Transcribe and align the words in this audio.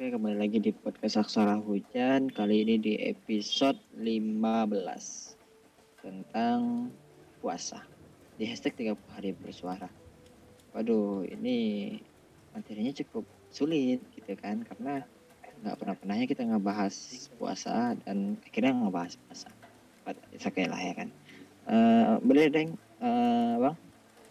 Oke, 0.00 0.16
kembali 0.16 0.40
lagi 0.40 0.64
di 0.64 0.72
podcast 0.72 1.20
Aksara 1.20 1.60
Hujan. 1.60 2.32
Kali 2.32 2.64
ini 2.64 2.80
di 2.80 2.96
episode 3.04 3.76
15 4.00 4.40
tentang 6.00 6.88
puasa. 7.44 7.84
Di 8.40 8.48
hashtag 8.48 8.96
30 8.96 8.96
hari 9.12 9.36
bersuara. 9.36 9.92
Waduh, 10.72 11.28
ini 11.28 12.00
materinya 12.56 12.96
cukup 12.96 13.28
sulit 13.52 14.00
gitu 14.16 14.32
kan 14.40 14.64
karena 14.64 15.04
nggak 15.68 15.76
pernah 15.76 15.96
pernahnya 16.00 16.26
kita 16.32 16.48
ngebahas 16.48 16.96
puasa 17.36 17.92
dan 18.00 18.40
akhirnya 18.40 18.72
ngebahas 18.72 19.20
puasa. 19.28 19.52
Oke 20.32 20.64
lah 20.64 20.80
ya 20.80 20.96
kan. 20.96 21.08
Uh, 21.68 22.16
boleh 22.24 22.48
deng, 22.48 22.72
uh, 23.04 23.68
bang? 23.68 23.76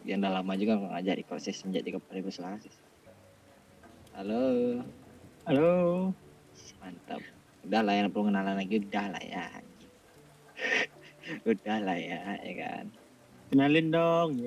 Yang 0.01 0.17
udah 0.17 0.31
lama 0.33 0.53
juga 0.57 0.81
ngajari 0.97 1.21
proses 1.29 1.61
menjadi 1.61 2.01
hari 2.09 2.25
bersuara 2.25 2.57
sih. 2.57 2.73
Halo. 4.17 4.81
Halo. 5.49 6.13
Mantap. 6.77 7.25
Udah 7.65 7.81
lah 7.81 7.97
yang 7.97 8.13
perlu 8.13 8.29
kenalan 8.29 8.53
lagi 8.53 8.85
udah 8.85 9.05
lah 9.09 9.23
ya. 9.25 9.49
udah 11.49 11.77
lah 11.81 11.97
ya, 11.97 12.37
ya 12.37 12.53
kan. 12.53 12.85
Kenalin 13.49 13.89
dong. 13.89 14.37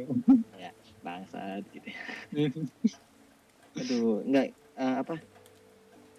ya, 0.54 0.70
bangsat 1.02 1.66
gitu. 1.74 1.90
Aduh, 3.82 4.22
enggak 4.22 4.54
uh, 4.78 5.02
apa? 5.02 5.18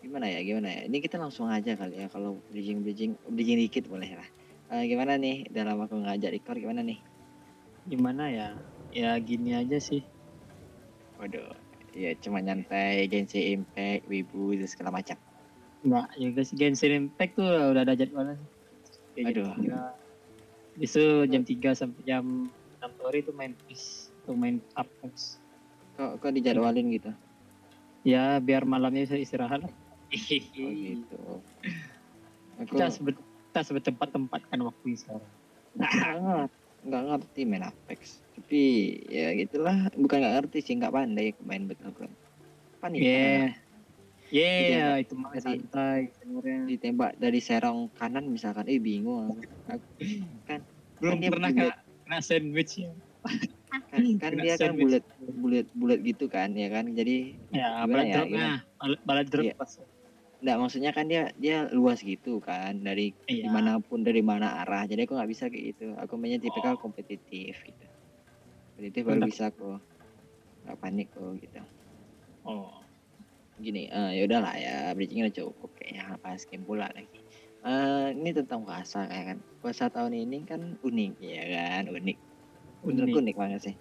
Gimana 0.03 0.27
ya, 0.27 0.43
gimana 0.43 0.67
ya? 0.67 0.81
Ini 0.91 0.97
kita 0.99 1.15
langsung 1.15 1.47
aja 1.47 1.79
kali 1.79 2.03
ya 2.03 2.11
kalau 2.11 2.43
bridging 2.52 2.83
bridging 2.83 3.15
bridging 3.31 3.63
dikit 3.63 3.88
boleh 3.88 4.19
lah. 4.19 4.27
Uh, 4.67 4.83
gimana 4.83 5.15
nih 5.15 5.47
dalam 5.47 5.79
aku 5.79 5.95
ngajak 5.95 6.35
record 6.35 6.59
gimana 6.59 6.83
nih? 6.83 6.99
Gimana 7.88 8.27
ya? 8.27 8.52
Ya 8.91 9.15
gini 9.23 9.55
aja 9.55 9.79
sih. 9.79 10.03
Waduh, 11.23 11.55
ya 11.93 12.11
cuma 12.20 12.41
nyantai 12.41 13.05
Genshin 13.07 13.61
Impact, 13.61 14.09
Wibu 14.09 14.57
itu 14.57 14.65
segala 14.65 14.93
macam. 14.93 15.17
Enggak, 15.85 16.07
ya 16.17 16.27
guys 16.33 16.52
Genshin 16.53 17.07
Impact 17.07 17.38
tuh 17.38 17.47
udah 17.47 17.81
ada 17.86 17.94
jadwalnya. 17.94 18.38
Aduh. 19.17 19.53
Itu 20.81 21.30
jam 21.30 21.45
3 21.45 21.77
sampai 21.77 22.02
jam 22.05 22.49
6 22.81 22.99
sore 22.99 23.17
itu 23.21 23.31
main 23.31 23.53
PIS 23.69 24.09
tuh 24.25 24.33
main 24.33 24.58
Apex. 24.73 25.38
Kok 25.95 26.17
kok 26.17 26.33
dijadwalin 26.33 26.89
gitu? 26.89 27.11
Ya 28.03 28.41
biar 28.41 28.66
malamnya 28.66 29.05
bisa 29.05 29.16
istirahat 29.16 29.64
lah. 29.64 29.73
Oh 29.73 30.69
gitu. 30.73 31.19
Aku 32.61 32.73
Kita 32.77 32.89
sebet 32.89 33.16
kita 33.53 33.61
sebet 33.69 33.83
tempat-tempatkan 33.86 34.59
waktu 34.66 34.97
sekarang. 34.97 35.30
nggak 35.77 36.49
nggak 36.84 37.03
ngerti 37.06 37.42
main 37.44 37.64
Apex. 37.64 38.00
Tapi 38.34 38.62
ya 39.08 39.31
gitulah, 39.34 39.88
bukan 39.94 40.17
nggak 40.20 40.36
ngerti 40.39 40.58
sih, 40.59 40.73
nggak 40.76 40.92
pandai 40.92 41.31
main 41.42 41.64
kan. 41.70 42.12
Panik. 42.80 43.00
Yeah. 43.00 43.56
Yeah, 44.30 44.98
Ditembak. 44.98 44.98
itu 45.00 45.14
mah 45.14 45.31
santai 45.38 46.00
sebenarnya. 46.17 46.59
ditembak 46.66 47.11
dari 47.16 47.38
serong 47.38 47.94
kanan 47.94 48.26
misalkan 48.26 48.66
eh 48.66 48.81
bingung 48.81 49.38
aku. 49.70 49.88
Kan 50.44 50.66
Belum 50.98 51.22
dia 51.22 51.30
pernah 51.30 51.50
kena, 51.52 51.76
kena 52.02 52.17
sandwich 52.17 52.81
ya. 52.81 52.89
kan, 53.22 54.02
kan 54.17 54.31
Kena 54.34 54.42
dia 54.42 54.56
kan 54.56 54.73
sandwich. 54.73 54.81
bulat 54.81 55.04
bulat 55.38 55.67
bulat 55.72 56.00
gitu 56.02 56.26
kan 56.26 56.50
ya 56.52 56.66
kan 56.67 56.89
jadi 56.89 57.38
Ya, 57.54 57.86
balat 57.86 58.06
ya, 58.06 58.14
drop 58.16 58.28
nah, 58.34 58.58
balat, 59.06 59.28
drop 59.30 59.45
Iya. 59.45 59.54
pas. 59.54 59.72
Nggak 60.44 60.58
maksudnya 60.59 60.91
kan 60.91 61.08
dia 61.08 61.31
dia 61.33 61.72
luas 61.72 62.03
gitu 62.03 62.38
kan 62.38 62.75
dari 62.77 63.16
Iya. 63.25 63.47
di 63.47 63.49
mana 63.49 63.80
pun 63.80 64.03
dari 64.03 64.19
mana 64.19 64.59
arah 64.59 64.83
jadi 64.83 65.08
aku 65.08 65.16
nggak 65.16 65.31
bisa 65.31 65.47
kayak 65.47 65.66
gitu 65.72 65.95
aku 65.95 66.13
mainnya 66.16 66.38
tipikal 66.38 66.75
Oh. 66.75 66.81
kompetitif 66.81 67.55
gitu 67.63 67.86
kompetitif 68.69 69.02
baru 69.03 69.23
bisa 69.23 69.47
kok 69.49 69.80
nggak 70.64 70.77
panik 70.77 71.08
kok 71.09 71.31
gitu 71.39 71.64
Oh. 72.44 72.75
gini 73.55 73.88
eh 73.88 74.19
ya 74.19 74.27
udahlah 74.27 74.52
ya 74.53 74.75
bridgingnya 74.91 75.31
udah 75.31 75.36
cukup 75.39 75.69
kayaknya 75.73 76.19
pas 76.19 76.41
game 76.44 76.64
pula 76.64 76.88
lagi 76.89 77.23
Eh 77.64 78.11
ini 78.11 78.36
tentang 78.36 78.67
puasa 78.67 79.08
kayak 79.08 79.23
kan 79.23 79.38
puasa 79.64 79.88
tahun 79.88 80.11
ini 80.19 80.44
kan 80.44 80.59
unik 80.83 81.11
ya 81.17 81.43
kan 81.48 81.87
unik 81.87 82.17
Menurutku 82.83 83.15
Unik. 83.15 83.23
unik 83.23 83.36
banget 83.39 83.60
sih. 83.64 83.75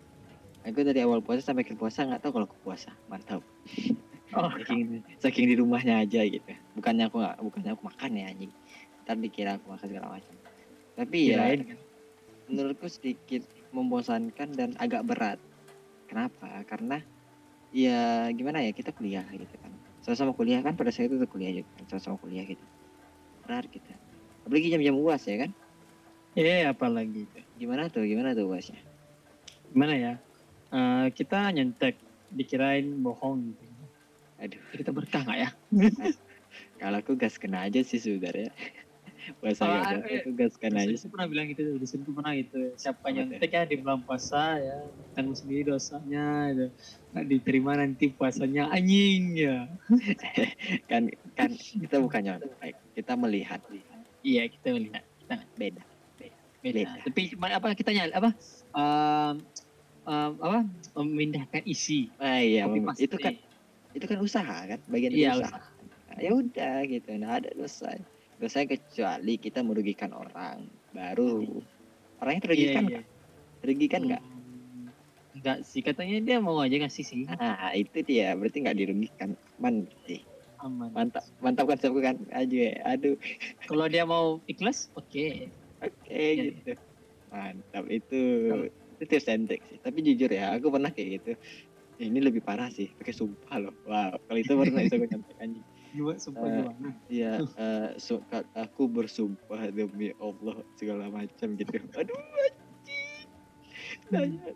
Aku 0.62 0.87
dari 0.87 1.03
awal 1.03 1.19
puasa 1.19 1.43
sampai 1.43 1.67
akhir 1.67 1.75
puasa 1.75 2.06
nggak 2.06 2.23
tahu 2.23 2.31
kalau 2.31 2.47
aku 2.47 2.55
puasa. 2.62 2.94
Mantap. 3.11 3.43
Oh, 4.32 4.48
Saking, 4.48 5.04
saking 5.20 5.47
di 5.53 5.56
rumahnya 5.60 6.00
aja 6.00 6.25
gitu. 6.25 6.53
Bukannya 6.72 7.12
aku 7.12 7.20
nggak, 7.20 7.37
bukannya 7.44 7.70
aku 7.76 7.82
makan 7.84 8.10
ya 8.16 8.25
anjing. 8.32 8.53
Ntar 9.04 9.16
dikira 9.20 9.50
aku 9.60 9.76
makan 9.76 9.87
segala 9.88 10.06
macam. 10.09 10.34
Tapi 10.97 11.19
ya 11.28 11.37
kirain 11.37 11.60
kan. 11.69 11.78
menurutku 12.48 12.88
sedikit 12.88 13.44
membosankan 13.72 14.48
dan 14.56 14.70
agak 14.81 15.04
berat. 15.04 15.38
Kenapa? 16.09 16.65
Karena 16.65 17.00
ya 17.72 18.28
gimana 18.32 18.65
ya 18.65 18.72
kita 18.72 18.93
kuliah 18.97 19.25
gitu 19.32 19.53
kan. 19.60 19.72
Sama-sama 20.00 20.32
kuliah 20.32 20.60
kan 20.64 20.76
pada 20.76 20.88
saat 20.88 21.12
itu 21.12 21.28
kuliah 21.28 21.53
juga 21.53 21.69
kan. 21.76 21.84
Sama-sama 21.93 22.16
kuliah 22.20 22.44
gitu. 22.49 22.64
Berat 23.44 23.69
kita. 23.69 23.93
Apalagi 24.49 24.72
jam-jam 24.72 24.97
uas 24.97 25.25
ya 25.28 25.44
kan. 25.44 25.50
Eh, 26.32 26.64
apalagi 26.64 27.28
itu. 27.28 27.41
Gimana 27.60 27.93
tuh? 27.93 28.09
Gimana 28.09 28.32
tuh 28.32 28.49
uasnya? 28.49 28.81
Gimana 29.72 29.94
ya? 29.97 30.12
Eh, 30.72 31.06
kita 31.12 31.53
nyentek 31.53 32.00
dikirain 32.32 32.97
bohong 33.04 33.53
gitu. 33.53 33.72
Aduh. 34.43 34.59
Kita 34.75 34.91
berkah 34.91 35.23
nggak 35.23 35.39
ya? 35.39 35.49
Kalau 36.83 36.99
aku 36.99 37.15
gas 37.15 37.39
kena 37.39 37.71
aja 37.71 37.81
sih 37.87 38.03
sebenarnya. 38.03 38.51
Puasa 39.39 39.63
Oh, 39.63 39.79
aku 39.79 40.35
gas 40.35 40.59
kena 40.59 40.83
aja. 40.83 40.99
Tuh 40.99 41.15
pernah 41.15 41.31
bilang 41.31 41.47
gitu, 41.55 41.79
dosen 41.79 42.03
pernah 42.03 42.35
gitu. 42.35 42.59
Siapa 42.75 42.99
Apa 42.99 43.09
tuh? 43.09 43.15
nyentek 43.15 43.51
ya 43.55 43.63
di 43.71 43.79
bulan 43.79 44.03
puasa 44.03 44.59
ya, 44.59 44.77
tanggung 45.15 45.39
sendiri 45.39 45.71
dosanya, 45.71 46.51
gitu. 46.51 46.67
nggak 47.15 47.27
diterima 47.31 47.73
nanti 47.79 48.11
puasanya 48.11 48.67
anjing 48.75 49.39
ya. 49.39 49.71
Kan 50.91 51.07
kan 51.39 51.55
kita 51.55 52.03
bukan 52.03 52.21
nyontek, 52.27 52.75
kita 52.99 53.15
melihat 53.15 53.63
Iya 54.27 54.51
kita 54.51 54.75
melihat 54.75 55.07
beda. 55.55 55.83
beda. 56.19 56.43
Beda. 56.63 56.83
Tapi 57.03 57.21
cuma 57.35 57.51
apa 57.51 57.75
kita 57.75 57.91
nyali 57.91 58.15
apa? 58.15 58.31
Um, 58.75 59.35
um, 60.07 60.31
apa? 60.39 60.61
Memindahkan 60.99 61.63
isi. 61.67 62.11
Ah 62.23 62.39
iya, 62.43 62.67
itu 62.99 63.19
kan 63.19 63.35
itu 63.93 64.05
kan 64.09 64.19
usaha 64.21 64.57
kan, 64.67 64.81
bagian 64.89 65.13
dari 65.13 65.23
Iya, 65.25 65.33
usaha. 65.41 65.59
Nah, 66.13 66.19
ya 66.21 66.31
udah 66.33 66.77
gitu, 66.89 67.11
nah 67.17 67.41
ada 67.41 67.51
dosa. 67.53 67.93
Dosa 68.41 68.65
kecuali 68.67 69.39
kita 69.39 69.61
merugikan 69.63 70.11
orang, 70.13 70.69
baru 70.91 71.63
orangnya 72.21 72.43
terugikan, 72.49 72.85
Iya, 72.89 73.01
iya. 73.01 73.03
terugikan 73.61 74.01
nggak? 74.09 74.23
Hmm, 74.23 74.91
Enggak 75.33 75.59
sih, 75.65 75.81
katanya 75.81 76.21
dia 76.21 76.37
mau 76.45 76.61
aja 76.61 76.77
ngasih 76.77 77.05
sih. 77.09 77.23
Ah 77.41 77.73
itu 77.73 78.05
dia, 78.05 78.37
berarti 78.37 78.61
nggak 78.61 78.77
dirugikan, 78.77 79.31
man 79.57 79.89
berarti. 79.89 80.29
Aman. 80.63 80.95
Mantap, 80.95 81.25
mantap 81.43 81.67
konsepku 81.67 81.99
kan, 81.99 82.23
aja, 82.31 82.79
aduh. 82.87 83.19
Kalau 83.67 83.87
dia 83.91 84.07
mau 84.07 84.39
ikhlas, 84.47 84.93
oke. 84.95 85.51
Oke 85.83 86.15
Iya. 86.15 86.53
gitu. 86.55 86.73
Mantap 87.33 87.85
itu. 87.91 88.23
Itu 88.95 89.05
tips 89.09 89.27
and 89.27 89.51
sih. 89.51 89.59
Tapi 89.83 89.99
jujur 90.07 90.31
ya, 90.31 90.55
aku 90.55 90.71
pernah 90.71 90.95
kayak 90.95 91.09
gitu. 91.19 91.33
Ini 92.03 92.19
lebih 92.19 92.43
parah 92.43 92.67
sih, 92.67 92.91
pakai 92.91 93.15
sumpah 93.15 93.63
loh. 93.63 93.75
Wow, 93.87 94.19
kalau 94.27 94.39
itu 94.39 94.51
pernah 94.51 94.83
itu 94.83 94.95
aku 94.99 95.07
nyampe 95.07 95.33
anjing. 95.39 95.65
Dua 95.93 96.13
sumpah 96.19 96.49
dua. 96.49 96.71
Nah, 96.75 96.95
Iya, 97.07 97.33
eh, 97.39 97.89
su- 97.97 98.25
ka- 98.27 98.49
aku 98.53 98.89
bersumpah 98.89 99.71
demi 99.71 100.11
Allah 100.17 100.57
segala 100.75 101.07
macam 101.07 101.49
gitu. 101.55 101.73
Aduh 101.95 102.19
anjing. 102.43 103.29
Tanya. 104.09 104.51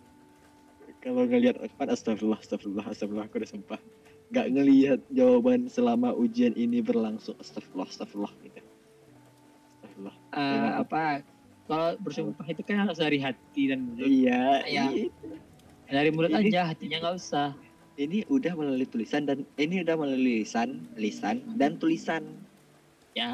Kalau 0.98 1.22
ngelihat 1.22 1.60
kan 1.76 1.86
astagfirullah, 1.86 2.40
astagfirullah, 2.40 2.86
astagfirullah 2.88 3.26
aku 3.28 3.38
udah 3.38 3.50
sumpah. 3.50 3.80
Gak 4.26 4.48
ngelihat 4.50 5.00
jawaban 5.06 5.70
selama 5.70 6.10
ujian 6.10 6.50
ini 6.52 6.82
berlangsung 6.82 7.38
astagfirullah, 7.38 7.86
astagfirullah 7.86 8.34
gitu. 8.42 8.58
Astagfirullah. 9.78 10.16
eh, 10.34 10.72
apa? 10.82 11.02
Kalau 11.66 11.88
bersumpah 11.98 12.46
itu 12.46 12.62
kan 12.62 12.86
harus 12.86 12.98
dari 12.98 13.18
hati 13.18 13.70
dan 13.70 13.82
mulut. 13.82 14.06
Iya, 14.06 14.66
Iya. 14.66 14.82
iya. 14.88 15.06
Dari 15.86 16.10
mulut 16.10 16.34
Ini- 16.34 16.50
aja, 16.50 16.74
hatinya 16.74 16.98
nggak 17.02 17.16
usah. 17.16 17.50
ini 17.96 18.28
udah 18.28 18.52
melalui 18.52 18.84
tulisan 18.84 19.24
dan 19.24 19.48
ini 19.56 19.80
udah 19.80 19.96
melalui 19.96 20.44
lisan, 20.44 20.84
lisan 21.00 21.40
dan 21.56 21.80
tulisan. 21.80 22.20
Ya. 23.16 23.32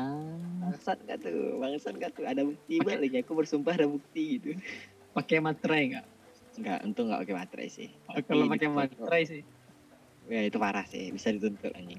Bangsat 0.62 1.02
gak 1.10 1.26
tuh? 1.26 1.58
Bangsat 1.58 1.98
gak 1.98 2.14
tuh? 2.14 2.22
Ada 2.22 2.46
bukti 2.46 2.78
balik 2.78 3.26
aku 3.26 3.34
bersumpah 3.34 3.74
ada 3.74 3.90
bukti 3.90 4.38
gitu. 4.38 4.54
Pakai 5.10 5.42
materai 5.42 5.90
nggak? 5.90 6.06
Enggak, 6.62 6.78
untung 6.86 7.10
nggak 7.10 7.20
pakai 7.26 7.36
materai 7.42 7.68
sih. 7.74 7.88
Oh, 8.06 8.14
Kalau 8.22 8.46
pakai 8.46 8.70
materai 8.70 9.22
sih. 9.26 9.42
Ya 10.30 10.46
itu 10.46 10.56
parah 10.62 10.86
sih, 10.86 11.10
bisa 11.10 11.34
dituntut 11.34 11.74
anjing. 11.74 11.98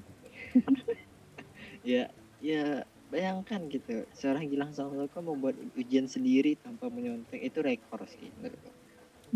ya, 1.91 2.07
ya 2.39 2.87
bayangkan 3.11 3.67
gitu, 3.67 4.07
seorang 4.15 4.47
Gilang 4.47 4.71
Sangloka 4.71 5.19
membuat 5.19 5.59
ujian 5.75 6.07
sendiri 6.07 6.55
tanpa 6.57 6.87
menyontek 6.87 7.43
itu 7.43 7.59
rekor 7.59 8.07
sih 8.07 8.31
menurutku. 8.39 8.72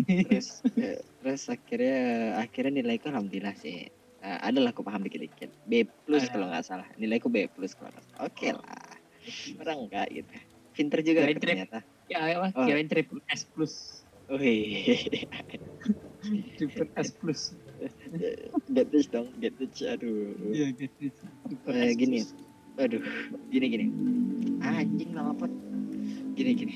Terus, 0.06 0.62
eh, 0.78 1.02
terus 1.22 1.44
akhirnya 1.50 1.98
akhirnya 2.38 2.84
nilaiku 2.84 3.10
alhamdulillah 3.10 3.58
sih. 3.58 3.90
Eh, 4.18 4.40
adalah 4.46 4.74
aku 4.74 4.86
paham 4.86 5.02
dikit-dikit. 5.06 5.50
B 5.66 5.86
plus 6.06 6.26
Ada. 6.28 6.34
kalau 6.34 6.46
nggak 6.54 6.66
salah. 6.66 6.88
Nilaiku 6.98 7.30
B 7.32 7.50
plus 7.50 7.74
kalau 7.74 7.90
nggak 7.90 8.06
salah. 8.06 8.22
Oke 8.30 8.48
lah. 8.54 8.78
Orang 9.62 9.78
enggak 9.90 10.08
gitu. 10.14 10.34
Pinter 10.78 11.00
juga 11.02 11.26
Kirain 11.26 11.38
trip. 11.42 11.50
ternyata. 11.58 11.78
Ya, 12.08 12.20
apa? 12.38 12.48
Oh. 12.54 12.66
Kirain 12.66 12.88
triple 12.88 13.22
S 13.34 13.44
plus. 13.50 14.06
Wih, 14.28 14.84
Triple 16.60 16.92
S 17.00 17.10
plus. 17.16 17.56
get 18.76 18.92
this 18.92 19.08
dong 19.08 19.32
get 19.40 19.56
this 19.56 19.80
aduh 19.80 20.36
Iya 20.52 20.76
gitu. 20.76 21.24
Eh, 21.72 21.96
gini. 21.96 22.28
aduh 22.76 23.00
gini 23.48 23.66
gini 23.72 23.86
anjing 24.60 25.16
lapot 25.16 25.48
gini 26.36 26.52
gini 26.54 26.76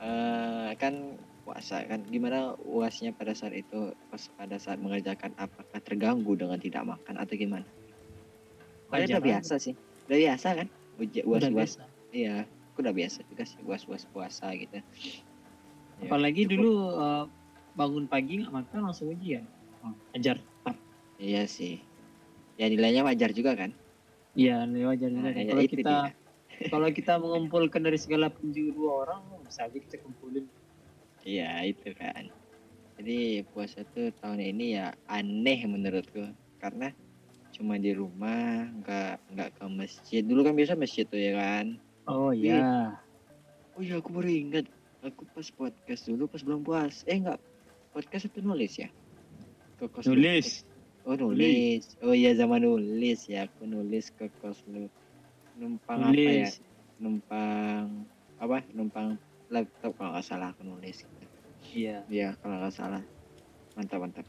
Eh 0.00 0.70
kan 0.76 1.19
puasa 1.50 1.82
kan 1.82 2.06
gimana 2.06 2.38
uasnya 2.62 3.10
pada 3.10 3.34
saat 3.34 3.50
itu 3.52 3.90
pas 4.06 4.22
pada 4.32 4.54
saat 4.54 4.78
mengerjakan 4.78 5.34
apakah 5.36 5.82
terganggu 5.82 6.32
dengan 6.32 6.56
tidak 6.56 6.86
makan 6.86 7.18
atau 7.18 7.34
gimana 7.34 7.66
Wajar 8.86 9.18
udah 9.18 9.22
biasa 9.24 9.58
sih 9.58 9.74
udah 10.06 10.18
biasa 10.20 10.48
kan 10.54 10.68
Uja- 10.96 11.24
uas 11.24 11.40
Udah 11.40 11.50
uas 11.50 11.72
biasa. 11.74 11.82
iya 12.12 12.34
aku 12.68 12.78
udah 12.80 12.94
biasa 12.94 13.18
juga 13.26 13.42
sih 13.42 13.58
uas 13.62 13.82
uas 13.84 14.06
puasa 14.06 14.54
gitu 14.54 14.78
Ya, 16.00 16.08
Apalagi 16.08 16.46
cukup. 16.46 16.52
dulu 16.56 16.72
eh, 16.96 17.24
bangun 17.72 18.04
pagi 18.06 18.40
nggak 18.40 18.54
makan 18.54 18.78
langsung 18.82 19.10
ujian. 19.10 19.44
Oh, 19.82 19.92
ajar. 20.14 20.40
iya 21.18 21.44
sih 21.44 21.76
ya 22.56 22.64
nilainya 22.64 23.02
wajar 23.02 23.30
juga 23.30 23.52
kan 23.52 23.74
Iya, 24.32 24.64
wajar 24.64 25.10
juga. 25.10 25.26
Nah, 25.26 25.34
ya 25.34 25.50
Kalau 25.50 25.64
kita 25.66 25.92
dia. 26.06 26.12
kalau 26.68 26.88
kita 26.88 27.12
mengumpulkan 27.16 27.82
dari 27.82 27.96
segala 27.96 28.30
penjuru 28.30 28.88
orang, 28.96 29.20
bisa 29.42 29.66
aja 29.66 29.74
kita 29.74 29.98
kumpulin. 29.98 30.46
Iya 31.24 31.68
itu 31.68 31.92
kan. 31.96 32.28
Jadi 33.00 33.44
puasa 33.52 33.84
tuh 33.96 34.12
tahun 34.20 34.40
ini 34.44 34.76
ya 34.76 34.92
aneh 35.08 35.64
menurutku 35.64 36.32
karena 36.60 36.92
cuma 37.56 37.80
di 37.80 37.96
rumah 37.96 38.68
nggak 38.80 39.16
nggak 39.36 39.50
ke 39.56 39.64
masjid. 39.68 40.20
Dulu 40.24 40.44
kan 40.44 40.54
biasa 40.56 40.76
masjid 40.76 41.04
tuh 41.08 41.20
ya 41.20 41.32
kan. 41.36 41.80
Oh 42.08 42.32
iya. 42.32 42.92
Oh 43.76 43.80
iya 43.80 44.00
aku 44.00 44.12
baru 44.12 44.28
ingat 44.28 44.68
aku 45.00 45.24
pas 45.32 45.48
podcast 45.48 46.08
dulu 46.08 46.28
pas 46.28 46.44
belum 46.44 46.60
puas. 46.64 47.04
Eh 47.08 47.20
nggak 47.20 47.40
podcast 47.92 48.28
itu 48.28 48.40
nulis 48.44 48.76
ya? 48.80 48.88
Ke 49.80 49.88
kos. 49.88 50.04
Nulis. 50.08 50.64
Oh 51.08 51.16
nulis. 51.16 51.96
Oh 52.04 52.12
iya 52.12 52.36
zaman 52.36 52.64
nulis 52.64 53.28
ya 53.28 53.48
aku 53.48 53.64
nulis 53.64 54.12
ke 54.12 54.28
kos 54.40 54.60
lu. 54.68 54.88
Numpang 55.56 56.04
apa 56.04 56.12
ya? 56.12 56.48
Nulis. 56.48 56.52
Numpang 57.00 58.04
apa? 58.40 58.60
Numpang 58.76 59.16
laptop 59.50 59.92
kalau 59.98 60.14
nggak 60.14 60.26
salah 60.26 60.54
aku 60.54 60.62
nulis. 60.62 61.02
Iya. 61.74 62.06
Iya, 62.06 62.28
kalau 62.40 62.56
nggak 62.62 62.74
salah. 62.74 63.02
Mantap, 63.74 63.98
mantap. 64.02 64.26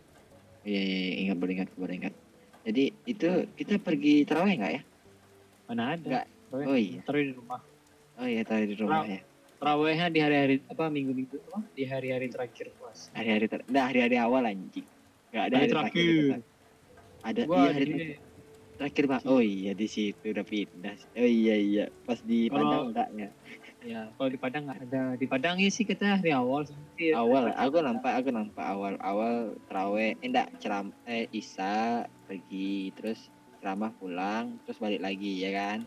Iya, 0.65 0.81
iya, 0.81 0.97
iya, 0.97 1.13
ingat 1.25 1.37
baru 1.41 1.51
ingat, 1.57 1.69
baru 1.77 1.93
ingat. 1.93 2.13
Jadi 2.61 2.83
itu 3.09 3.29
kita 3.57 3.81
pergi 3.81 4.25
terawih 4.25 4.53
nggak 4.61 4.73
ya? 4.77 4.81
Mana 5.69 5.97
ada? 5.97 6.05
Nggak. 6.05 6.25
Oh 6.51 6.77
iya. 6.77 7.01
Terawih 7.05 7.25
di 7.31 7.33
rumah. 7.37 7.61
Oh 8.21 8.27
iya, 8.27 8.41
terawih 8.45 8.67
di 8.69 8.75
rumah 8.77 9.05
ya. 9.07 9.21
Terawihnya 9.61 10.07
di 10.09 10.19
hari-hari 10.25 10.55
apa 10.65 10.83
minggu-minggu 10.89 11.37
apa? 11.49 11.59
Di 11.77 11.83
hari-hari 11.85 12.27
terakhir 12.33 12.73
puasa. 12.81 13.13
Hari-hari 13.13 13.45
ter, 13.45 13.61
nah, 13.69 13.89
hari-hari 13.89 14.17
awal 14.17 14.45
anjing. 14.45 14.85
Nggak 15.29 15.43
ada 15.45 15.55
Hari 15.55 15.61
hari, 15.61 15.71
terakhir. 15.71 16.05
terakhir. 16.05 16.49
Ada 17.21 17.41
Gua 17.45 17.53
iya 17.53 17.61
hari 17.61 17.77
jadi 17.77 17.93
terakhir, 17.93 18.17
terakhir 18.81 19.05
bang. 19.05 19.21
Oh 19.29 19.37
iya 19.37 19.77
di 19.77 19.85
situ 19.85 20.33
udah 20.33 20.41
pindah. 20.41 20.97
Oh 21.13 21.29
iya 21.29 21.53
iya, 21.53 21.85
pas 22.01 22.17
di 22.25 22.49
Padang 22.49 22.89
enggak 22.89 23.09
ya? 23.13 23.29
ya 23.85 24.01
kalau 24.17 24.29
di 24.33 24.39
Padang 24.41 24.63
nggak 24.65 24.81
ada. 24.89 25.03
Di 25.21 25.25
Padang 25.29 25.61
ya 25.61 25.69
sih 25.69 25.85
kita 25.85 26.17
hari 26.17 26.33
awal 26.33 26.65
sih. 26.65 27.13
Awal, 27.13 27.53
aku 27.53 27.77
nampak, 27.85 28.13
aku 28.17 28.33
nampak 28.33 28.65
awal-awal 28.65 29.53
terawih, 29.69 30.17
eh, 30.17 30.25
enggak 30.25 30.49
ceram, 30.57 30.89
eh 31.05 31.29
Isa 31.29 32.09
pergi, 32.25 32.89
terus 32.97 33.29
ceramah 33.61 33.93
pulang, 34.01 34.57
terus 34.65 34.81
balik 34.81 35.05
lagi 35.05 35.45
ya 35.45 35.53
kan? 35.53 35.85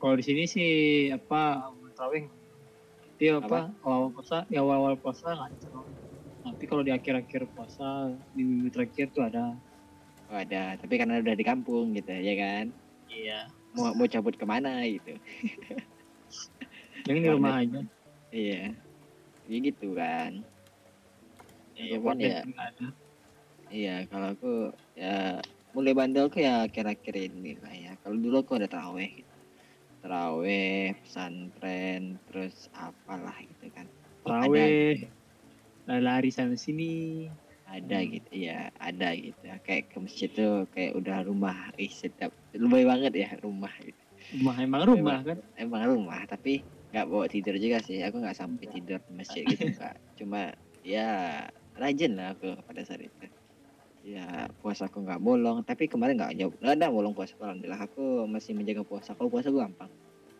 Kalau 0.00 0.14
di 0.16 0.24
sini 0.24 0.48
sih 0.48 0.72
apa 1.12 1.68
terawih 1.92 2.24
dia 3.20 3.36
apa, 3.36 3.68
awal 3.84 4.14
puasa 4.14 4.46
ya 4.48 4.64
awal 4.64 4.80
awal 4.80 4.96
puasa 4.96 5.36
nggak 5.36 5.50
ada. 5.60 5.68
Tapi 6.48 6.64
kalau 6.64 6.80
di 6.80 6.94
akhir-akhir 6.94 7.52
puasa 7.52 8.16
di 8.32 8.46
minggu 8.46 8.72
terakhir 8.72 9.12
tuh 9.12 9.28
ada. 9.28 9.52
Oh 10.28 10.36
ada, 10.36 10.76
tapi 10.76 11.00
karena 11.00 11.24
udah 11.24 11.34
di 11.34 11.44
kampung 11.44 11.96
gitu 11.96 12.12
ya 12.12 12.34
kan. 12.36 12.68
Iya. 13.08 13.48
Mau 13.72 13.96
mau 13.96 14.04
cabut 14.04 14.36
ke 14.36 14.44
mana 14.44 14.84
gitu. 14.84 15.16
Yang 17.08 17.18
di 17.24 17.28
rumah 17.32 17.64
aja. 17.64 17.80
Iya. 18.28 18.76
Ya 19.48 19.56
gitu 19.64 19.96
kan. 19.96 20.44
Iya, 21.78 21.96
buat 22.02 22.18
ya, 22.18 22.42
nggak 22.42 22.68
ada. 22.74 22.88
iya 23.68 24.00
kalau 24.08 24.32
aku 24.32 24.72
ya 24.96 25.38
mulai 25.76 25.92
bandel 25.92 26.32
ke 26.32 26.42
ya 26.42 26.66
akhir-akhir 26.66 27.14
ini 27.16 27.56
lah 27.64 27.72
ya. 27.72 27.92
Kalau 28.04 28.16
dulu 28.20 28.44
aku 28.44 28.60
ada 28.60 28.68
terawih 28.68 29.24
gitu. 29.24 29.36
Terawih, 29.98 30.94
pesantren, 31.02 32.20
terus 32.28 32.68
apalah 32.76 33.34
gitu 33.40 33.72
kan. 33.72 33.86
Terawih. 34.26 35.08
Lari 35.88 36.28
sana 36.28 36.52
sini. 36.52 37.28
Ada 37.68 37.98
gitu, 38.08 38.30
ya 38.32 38.72
ada 38.80 39.12
gitu. 39.12 39.44
Kayak 39.64 39.92
ke 39.92 39.96
masjid 40.00 40.28
tuh 40.32 40.64
kayak 40.72 40.96
udah 40.96 41.22
rumah. 41.28 41.68
Ih 41.76 41.92
sedap. 41.92 42.32
Lebih 42.56 42.88
banget 42.88 43.12
ya 43.12 43.28
rumah 43.44 43.72
gitu. 43.84 44.00
Rumah 44.40 44.56
emang 44.60 44.82
rumah 44.88 45.18
kan. 45.24 45.38
emang 45.56 45.82
rumah 45.88 46.20
tapi 46.28 46.60
nggak 46.88 47.06
bawa 47.08 47.26
tidur 47.28 47.56
juga 47.60 47.84
sih 47.84 48.00
aku 48.00 48.16
nggak 48.24 48.36
sampai 48.36 48.66
tidur 48.72 48.96
di 49.04 49.12
masjid 49.12 49.44
gitu 49.44 49.68
kak 49.78 49.96
cuma 50.16 50.56
ya 50.80 51.44
rajin 51.76 52.16
lah 52.16 52.32
aku 52.32 52.56
pada 52.64 52.80
saat 52.80 53.04
itu 53.04 53.26
ya 54.08 54.48
puasa 54.64 54.88
aku 54.88 55.04
nggak 55.04 55.20
bolong 55.20 55.60
tapi 55.68 55.84
kemarin 55.84 56.16
nggak 56.16 56.32
jauh 56.40 56.52
nggak 56.64 56.74
ada 56.80 56.88
bolong 56.88 57.12
puasa 57.12 57.36
alhamdulillah 57.36 57.84
aku 57.84 58.24
masih 58.24 58.56
menjaga 58.56 58.82
puasa 58.88 59.12
kalau 59.12 59.28
puasa 59.28 59.52
gue 59.52 59.60
gampang 59.60 59.90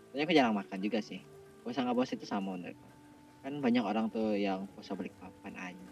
soalnya 0.09 0.25
aku 0.25 0.33
jarang 0.33 0.57
makan 0.57 0.79
juga 0.81 1.05
sih 1.05 1.21
puasa 1.61 1.85
nggak 1.85 1.97
puasa 2.01 2.13
itu 2.17 2.25
sama 2.25 2.57
menurutku 2.57 2.89
kan 3.45 3.53
banyak 3.61 3.85
orang 3.85 4.09
tuh 4.09 4.33
yang 4.33 4.65
puasa 4.73 4.97
balik 4.97 5.13
papan 5.21 5.53
aja 5.53 5.89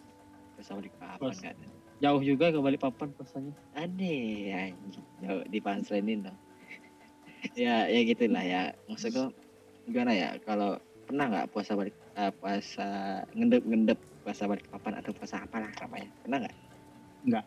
puasa 0.56 0.72
balik 0.74 0.94
papan 0.96 1.34
kan 1.36 1.56
Jauh 1.96 2.20
juga 2.20 2.52
ke 2.52 2.60
Balikpapan 2.60 3.08
puasanya. 3.16 3.56
aneh 3.72 4.52
anjing. 4.52 5.06
Jauh 5.24 5.42
di 5.48 5.58
panslenin 5.64 6.28
dong. 6.28 6.38
Ya 7.56 7.86
ya 7.88 8.00
gitulah 8.04 8.42
ya. 8.42 8.74
Maksudku 8.90 9.32
gimana 9.88 10.12
ya? 10.12 10.34
Kalau 10.44 10.76
pernah 11.06 11.24
nggak 11.30 11.48
puasa 11.54 11.72
balik 11.78 11.94
eh, 12.18 12.32
puasa 12.36 12.88
ngendep 13.32 13.62
ngendep 13.64 13.98
puasa 14.26 14.44
balik 14.50 14.66
papan 14.68 14.98
atau 14.98 15.14
puasa 15.14 15.40
apalah 15.40 15.70
namanya? 15.80 16.10
Pernah 16.20 16.38
nggak? 16.44 16.56
Nggak. 17.30 17.44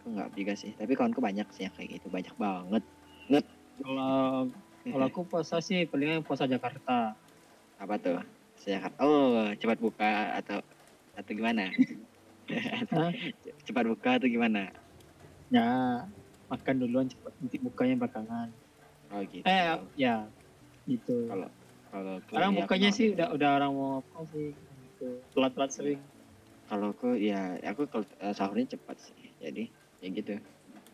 Aku 0.00 0.06
nggak 0.16 0.28
juga 0.38 0.52
sih. 0.56 0.72
Tapi 0.78 0.92
kawanku 0.96 1.20
banyak 1.20 1.44
sih 1.52 1.66
yang 1.68 1.74
kayak 1.76 2.00
gitu. 2.00 2.06
Banyak 2.08 2.34
banget. 2.40 2.82
Kalau 3.84 4.48
kalau 4.80 5.04
aku 5.12 5.20
puasa 5.28 5.60
sih 5.60 5.84
palingan 5.84 6.24
puasa 6.24 6.48
Jakarta. 6.48 7.12
apa 7.80 7.96
tuh? 7.96 8.20
Sehat 8.60 8.92
oh 9.00 9.48
cepat 9.56 9.80
buka 9.80 10.36
atau 10.36 10.60
atau 11.14 11.32
gimana? 11.34 11.70
Cepat 13.66 13.84
buka 13.86 14.10
atau 14.18 14.28
gimana? 14.28 14.70
Ya 15.50 15.66
makan 16.50 16.82
duluan 16.82 17.06
cepat 17.06 17.32
nanti 17.38 17.56
bukanya 17.62 17.94
belakangan. 17.94 18.50
oh 19.14 19.22
gitu. 19.26 19.46
Eh 19.46 19.78
ya 19.94 20.26
gitu. 20.86 21.30
kalau 21.30 22.18
kalau 22.30 22.50
ya 22.54 22.66
bukanya 22.66 22.90
sih 22.94 23.14
udah 23.14 23.34
udah 23.34 23.48
orang 23.58 23.70
mau 23.74 23.90
apa 24.02 24.26
sih 24.34 24.54
gitu. 24.58 25.22
Telat-telat 25.34 25.70
sering. 25.70 26.02
kalau 26.70 26.94
aku 26.94 27.18
ya 27.18 27.58
aku 27.66 27.90
kalau 27.90 28.06
eh, 28.18 28.34
sahurnya 28.34 28.78
cepat 28.78 28.98
sih. 28.98 29.34
Jadi 29.38 29.70
ya 30.02 30.08
gitu. 30.10 30.34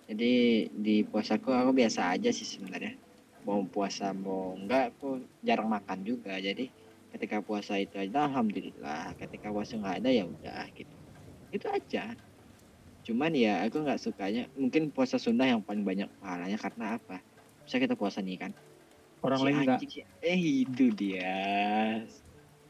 Jadi 0.07 0.33
di 0.71 1.03
puasaku 1.05 1.53
aku 1.53 1.73
biasa 1.73 2.13
aja 2.17 2.33
sih 2.33 2.49
sebenarnya. 2.49 2.97
Mau 3.45 3.65
puasa 3.69 4.13
mau 4.13 4.57
enggak 4.57 4.97
aku 4.97 5.25
jarang 5.45 5.69
makan 5.73 6.05
juga. 6.05 6.37
Jadi 6.41 6.69
ketika 7.17 7.41
puasa 7.41 7.81
itu 7.81 7.97
aja 7.97 8.29
alhamdulillah 8.29 9.17
ketika 9.17 9.49
puasa 9.49 9.81
nggak 9.81 10.05
ada 10.05 10.11
ya 10.13 10.25
udah 10.29 10.69
gitu 10.77 10.97
itu 11.51 11.67
aja 11.67 12.13
cuman 13.07 13.33
ya 13.33 13.65
aku 13.65 13.81
nggak 13.81 14.01
sukanya 14.03 14.47
mungkin 14.53 14.93
puasa 14.93 15.17
sunnah 15.17 15.49
yang 15.49 15.65
paling 15.65 15.83
banyak 15.83 16.13
pahalanya 16.21 16.61
karena 16.61 17.01
apa 17.01 17.25
bisa 17.65 17.81
kita 17.81 17.97
puasa 17.97 18.21
nih 18.21 18.39
kan 18.39 18.53
Orang 19.25 19.41
Si 19.41 19.45
lain 19.49 19.57
enggak. 19.65 19.81
eh 20.23 20.39
itu 20.69 20.85
dia 20.93 21.35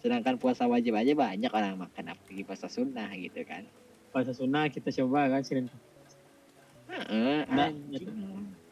sedangkan 0.01 0.39
puasa 0.39 0.65
wajib 0.71 0.95
aja 0.95 1.13
banyak 1.13 1.51
orang 1.51 1.75
makan 1.77 2.15
apalagi 2.15 2.43
puasa 2.47 2.71
sunnah 2.71 3.11
gitu 3.19 3.43
kan 3.43 3.67
Puasa 4.15 4.33
sunnah 4.33 4.73
kita 4.73 4.89
coba 5.03 5.29
kan 5.29 5.45
Senin. 5.45 5.69
Heeh, 6.89 7.45
Nah. 7.53 7.69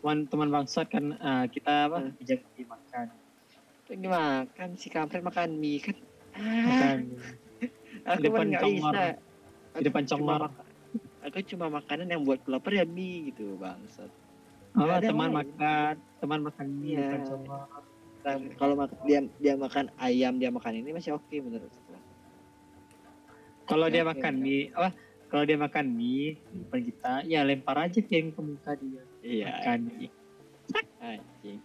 Teman 0.05 0.49
bangsat 0.49 0.89
kan 0.89 1.13
ah, 1.21 1.45
kita 1.45 1.93
apa? 1.93 1.99
Hmm. 2.01 2.17
Ajak 2.17 2.41
pergi 2.49 2.65
makan. 2.65 3.07
Lagi 3.85 4.09
makan 4.09 4.69
si 4.81 4.89
kampret 4.89 5.21
makan 5.21 5.61
mie 5.61 5.81
kan 5.81 5.97
ah, 6.35 6.65
Makan. 6.67 6.99
aku 8.09 8.21
depan 8.25 8.47
kan 8.51 8.61
congor. 8.65 8.93
bisa 8.93 9.05
Di 9.75 9.83
depan 9.85 10.03
Aku 10.03 10.11
congor. 10.17 10.41
aku 11.25 11.39
cuma 11.49 11.67
makanan 11.69 12.09
yang 12.09 12.23
buat 12.25 12.41
lapar 12.49 12.73
ya 12.73 12.85
mie 12.89 13.29
gitu 13.33 13.57
bangsat 13.57 14.09
Apa 14.75 14.99
ada 14.99 15.07
teman 15.07 15.31
makan, 15.31 15.95
teman 16.19 16.41
makan 16.43 16.67
mie 16.81 16.97
congor. 17.29 17.69
Nah, 18.25 18.41
kalau 18.57 18.73
mak- 18.73 18.97
dia 19.05 19.21
dia 19.37 19.53
makan 19.53 19.93
ayam 20.01 20.41
dia 20.41 20.49
makan 20.49 20.81
ini 20.81 20.97
masih 20.97 21.13
oke 21.13 21.37
menurutku 21.37 21.93
Kalau 23.65 23.89
Oke, 23.89 23.97
dia 23.97 24.05
oke, 24.05 24.13
makan 24.17 24.35
mie, 24.41 24.69
apa? 24.73 24.93
Kalau 25.29 25.45
dia 25.45 25.57
makan 25.57 25.87
mie 25.93 26.37
depan 26.53 26.81
kita, 26.85 27.13
ya 27.25 27.41
lempar 27.45 27.77
aja 27.81 28.01
piring 28.01 28.33
ke 28.33 28.41
muka 28.41 28.73
dia. 28.77 29.03
iya 29.21 29.53
Makan. 29.61 29.81
anjing 31.01 31.61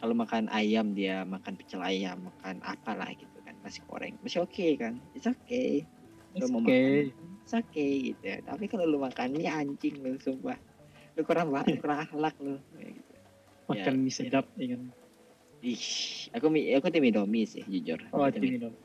kalau 0.00 0.16
makan 0.16 0.48
ayam 0.48 0.96
dia 0.96 1.28
makan 1.28 1.60
pecel 1.60 1.84
ayam 1.84 2.24
makan 2.24 2.64
apalah 2.64 3.12
gitu 3.12 3.36
kan 3.44 3.52
nasi 3.60 3.84
goreng 3.84 4.16
masih 4.24 4.40
oke 4.40 4.66
kan? 4.80 4.96
It's 5.12 5.28
okay. 5.28 5.84
Kalau 6.32 6.48
mau 6.56 6.60
okay. 6.64 7.12
it's 7.44 7.52
okay 7.52 8.16
gitu 8.16 8.24
tapi 8.48 8.64
kalau 8.64 8.88
lu 8.88 8.96
makan 8.96 9.36
mie 9.36 9.52
anjing 9.52 10.00
lu 10.00 10.16
sumpah. 10.16 10.56
Lu 11.14 11.22
kurang 11.28 11.52
banget 11.52 11.84
kurang 11.84 12.08
akhlak 12.08 12.32
lu. 12.40 12.56
Kayak 12.72 12.96
gitu. 12.96 13.14
makan 13.68 13.94
Ya, 13.94 14.00
mie 14.00 14.12
sedap 14.16 14.46
ya 14.56 14.66
kan? 14.72 14.82
Ih 15.60 15.84
aku 16.32 16.46
mie 16.48 16.72
aku 16.80 16.88
tim 16.88 17.04
Indomie 17.04 17.44
sih 17.44 17.60
jujur. 17.68 18.00
Oh 18.16 18.32
tim 18.32 18.56
dong 18.56 18.76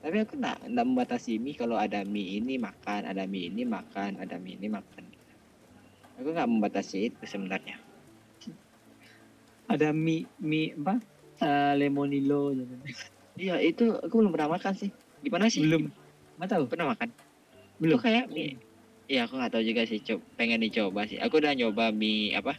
tapi 0.00 0.16
aku 0.24 0.32
nggak 0.40 0.72
nggak 0.72 0.86
membatasi 0.88 1.36
mie 1.36 1.60
kalau 1.60 1.76
ada 1.76 2.08
mie 2.08 2.40
ini 2.40 2.56
makan 2.56 3.04
ada 3.04 3.28
mie 3.28 3.52
ini 3.52 3.68
makan 3.68 4.16
ada 4.16 4.38
mie 4.38 4.56
ini 4.56 4.70
makan. 4.70 5.04
Aku 6.22 6.30
nggak 6.30 6.48
membatasi 6.48 7.12
itu 7.12 7.20
sebenarnya 7.28 7.89
ada 9.70 9.94
mie 9.94 10.26
mie 10.42 10.74
apa? 10.74 10.98
Eh, 11.40 11.72
lemonilo 11.78 12.52
gitu. 12.52 12.74
iya 13.38 13.56
itu 13.62 13.96
aku 14.02 14.20
belum 14.20 14.34
pernah 14.34 14.58
makan 14.58 14.74
sih. 14.74 14.90
Gimana 15.22 15.46
sih? 15.46 15.62
Belum. 15.62 15.88
Nggak 16.36 16.48
tahu. 16.50 16.64
Pernah 16.66 16.86
makan? 16.92 17.08
Belum. 17.78 17.96
Itu 17.96 18.02
kayak 18.02 18.26
mie 18.34 18.58
iya 19.06 19.26
aku 19.30 19.38
nggak 19.38 19.54
tahu 19.54 19.62
juga 19.62 19.86
sih. 19.86 20.02
Coba 20.02 20.22
pengen 20.34 20.60
dicoba 20.66 21.06
sih. 21.06 21.22
Aku 21.22 21.38
udah 21.38 21.54
nyoba 21.54 21.94
mie 21.94 22.34
apa? 22.34 22.58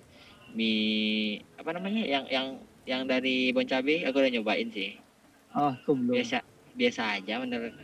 Mie 0.56 1.44
apa 1.60 1.70
namanya? 1.76 2.08
Yang 2.08 2.26
yang 2.32 2.48
yang 2.88 3.02
dari 3.06 3.52
Bon 3.52 3.68
Cabe 3.68 4.08
aku 4.08 4.24
udah 4.24 4.32
nyobain 4.32 4.72
sih. 4.72 4.96
Oh 5.52 5.76
aku 5.76 5.92
belum. 5.94 6.16
Biasa 6.16 6.42
biasa 6.80 7.02
aja 7.20 7.44
menurut 7.44 7.76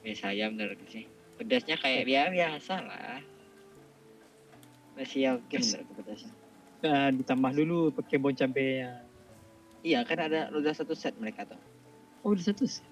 biasa 0.00 0.32
aja 0.32 0.48
menurut 0.48 0.80
sih. 0.88 1.04
Pedasnya 1.36 1.76
kayak 1.76 2.08
ya 2.08 2.32
biasa 2.32 2.74
lah. 2.80 3.20
Masih 4.96 5.36
oke 5.36 5.54
menurut 5.60 5.88
pedasnya 5.92 6.45
Eh, 6.78 7.10
ditambah 7.14 7.52
dulu 7.52 7.88
pakai 7.90 8.16
bon 8.16 8.32
cabe 8.32 8.84
ya 8.84 8.92
iya 9.80 10.02
kan 10.02 10.18
ada 10.18 10.50
udah 10.50 10.74
satu 10.74 10.92
set 10.92 11.14
mereka 11.16 11.46
tuh. 11.46 11.60
Oh 12.20 12.34
udah 12.34 12.42
satu 12.44 12.66
sih. 12.66 12.82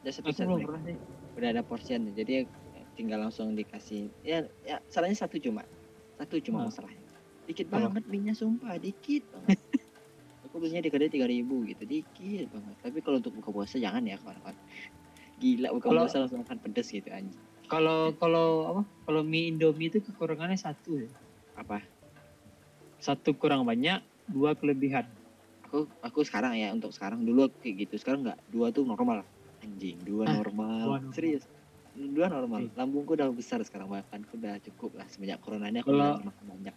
udah 0.00 0.12
satu 0.12 0.26
aku 0.26 0.32
set 0.32 0.46
belum 0.46 0.60
pernah 0.64 0.82
sih. 0.86 0.96
Udah 1.34 1.48
ada 1.50 1.62
porsian 1.62 2.08
jadi 2.10 2.46
tinggal 2.94 3.20
langsung 3.20 3.52
dikasih. 3.52 4.06
Ya 4.22 4.46
ya 4.62 4.78
salahnya 4.86 5.18
satu 5.18 5.36
cuma. 5.36 5.66
Satu 6.14 6.38
cuma 6.40 6.62
Ah. 6.62 6.70
masalahnya. 6.70 7.02
Dikit 7.44 7.66
Apa? 7.68 7.90
banget 7.90 8.04
minyak 8.06 8.38
sumpah 8.38 8.78
dikit 8.78 9.26
banget. 9.28 9.58
Aku 10.46 10.56
belinya 10.56 10.78
di 10.78 10.88
kedai 10.88 11.10
tiga 11.10 11.26
ribu 11.26 11.66
gitu 11.66 11.82
dikit 11.82 12.46
banget. 12.48 12.76
Tapi 12.80 12.98
kalau 13.02 13.18
untuk 13.18 13.34
buka 13.34 13.50
puasa 13.50 13.76
jangan 13.76 14.00
ya 14.00 14.14
kawan-kawan. 14.16 14.54
Gila 15.36 15.68
buka 15.74 15.90
Kalau- 15.90 16.06
puasa 16.06 16.16
langsung 16.18 16.40
makan 16.40 16.58
pedes 16.60 16.88
gitu 16.88 17.10
anjing. 17.10 17.42
Kalau 17.66 18.14
kalau 18.14 18.48
apa? 18.70 18.82
Kalau 19.04 19.20
mie 19.20 19.50
indomie 19.50 19.90
itu 19.90 19.98
kekurangannya 20.00 20.56
satu 20.56 21.02
ya. 21.02 21.10
apa 21.54 21.78
satu 23.04 23.36
kurang 23.36 23.68
banyak 23.68 24.00
dua 24.26 24.56
kelebihan. 24.56 25.04
Aku 25.68 25.84
aku 26.00 26.24
sekarang 26.24 26.56
ya 26.56 26.72
untuk 26.72 26.88
sekarang. 26.88 27.20
Dulu 27.20 27.52
kayak 27.60 27.84
gitu 27.84 28.00
sekarang 28.00 28.24
nggak. 28.24 28.40
Dua 28.48 28.72
tuh 28.72 28.82
normal. 28.82 29.20
Anjing 29.60 30.00
dua 30.00 30.24
Ah, 30.24 30.34
normal. 30.34 30.80
dua 30.80 30.96
normal. 30.98 31.12
serius. 31.12 31.44
Dua 31.92 32.26
normal. 32.26 32.60
Oke. 32.64 32.74
lambungku 32.74 33.12
udah 33.12 33.28
besar 33.30 33.60
sekarang 33.60 33.86
makan 33.86 34.24
aku 34.24 34.34
udah 34.34 34.56
cukup 34.62 34.96
lah 34.96 35.06
semenjak 35.06 35.38
corona 35.38 35.68
ini 35.68 35.78
aku 35.78 35.92
Kalau- 35.92 36.16
udah 36.16 36.26
makan 36.26 36.44
banyak. 36.48 36.74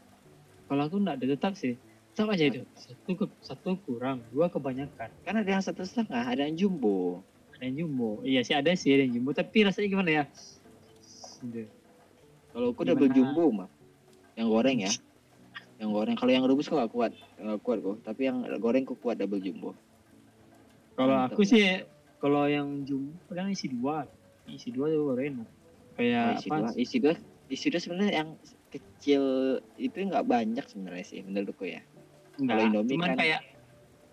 kalau 0.68 0.82
aku 0.84 0.96
enggak 1.00 1.16
ada 1.16 1.26
tetap 1.30 1.54
sih. 1.56 1.74
Tetap 2.12 2.28
aja 2.30 2.44
itu. 2.46 2.62
Satu 2.76 3.12
ke, 3.14 3.26
satu 3.40 3.70
kurang 3.80 4.20
dua 4.30 4.50
kebanyakan. 4.50 5.10
Kan 5.22 5.36
ada 5.38 5.48
yang 5.48 5.62
satu 5.62 5.82
setengah 5.82 6.28
ada 6.28 6.44
yang 6.44 6.58
jumbo. 6.58 7.22
Ada 7.56 7.64
yang 7.66 7.86
jumbo. 7.86 8.20
Iya 8.22 8.42
sih 8.44 8.54
ada 8.54 8.74
sih 8.74 8.90
ada 8.90 9.06
yang 9.06 9.16
jumbo. 9.16 9.32
Tapi 9.32 9.58
rasanya 9.64 9.88
gimana 9.88 10.12
ya. 10.12 10.24
Kalau 12.50 12.74
aku 12.74 12.82
double 12.84 13.08
Gimana? 13.08 13.16
jumbo 13.16 13.44
mah. 13.54 13.70
Yang 14.34 14.48
goreng 14.50 14.78
ya. 14.82 14.92
Yang 15.78 15.90
goreng. 15.94 16.16
Kalau 16.18 16.32
yang 16.34 16.46
rebus 16.46 16.68
kok 16.68 16.78
gak 16.82 16.92
kuat. 16.92 17.12
Gak 17.38 17.60
kuat 17.62 17.80
kok. 17.86 17.98
Tapi 18.02 18.22
yang 18.26 18.38
goreng 18.58 18.84
kok 18.84 18.98
kuat 19.02 19.18
double 19.18 19.42
jumbo. 19.42 19.78
kalau 20.98 21.30
aku 21.30 21.46
sih 21.46 21.86
kalau 22.18 22.50
yang 22.50 22.82
jumbo 22.82 23.14
kadang 23.30 23.54
isi 23.54 23.70
dua 23.70 24.10
isi 24.50 24.74
dua 24.74 24.90
tuh 24.90 25.14
enak 25.14 25.46
kayak 25.94 26.26
Oh, 26.26 26.34
isi 26.34 26.48
apa 26.50 26.56
dua. 26.58 26.70
Isi 26.74 26.98
dua. 26.98 27.14
Isi 27.48 27.66
dua 27.70 27.78
sebenarnya 27.78 28.14
yang 28.26 28.30
kecil 28.74 29.24
itu 29.78 29.94
nggak 29.94 30.26
banyak 30.26 30.66
sebenarnya 30.66 31.06
sih 31.06 31.22
menurutku 31.22 31.70
ya. 31.70 31.86
Kalau 32.34 32.62
Indomie 32.66 32.98
cuman 32.98 33.10
kan- 33.14 33.20
kayak 33.22 33.42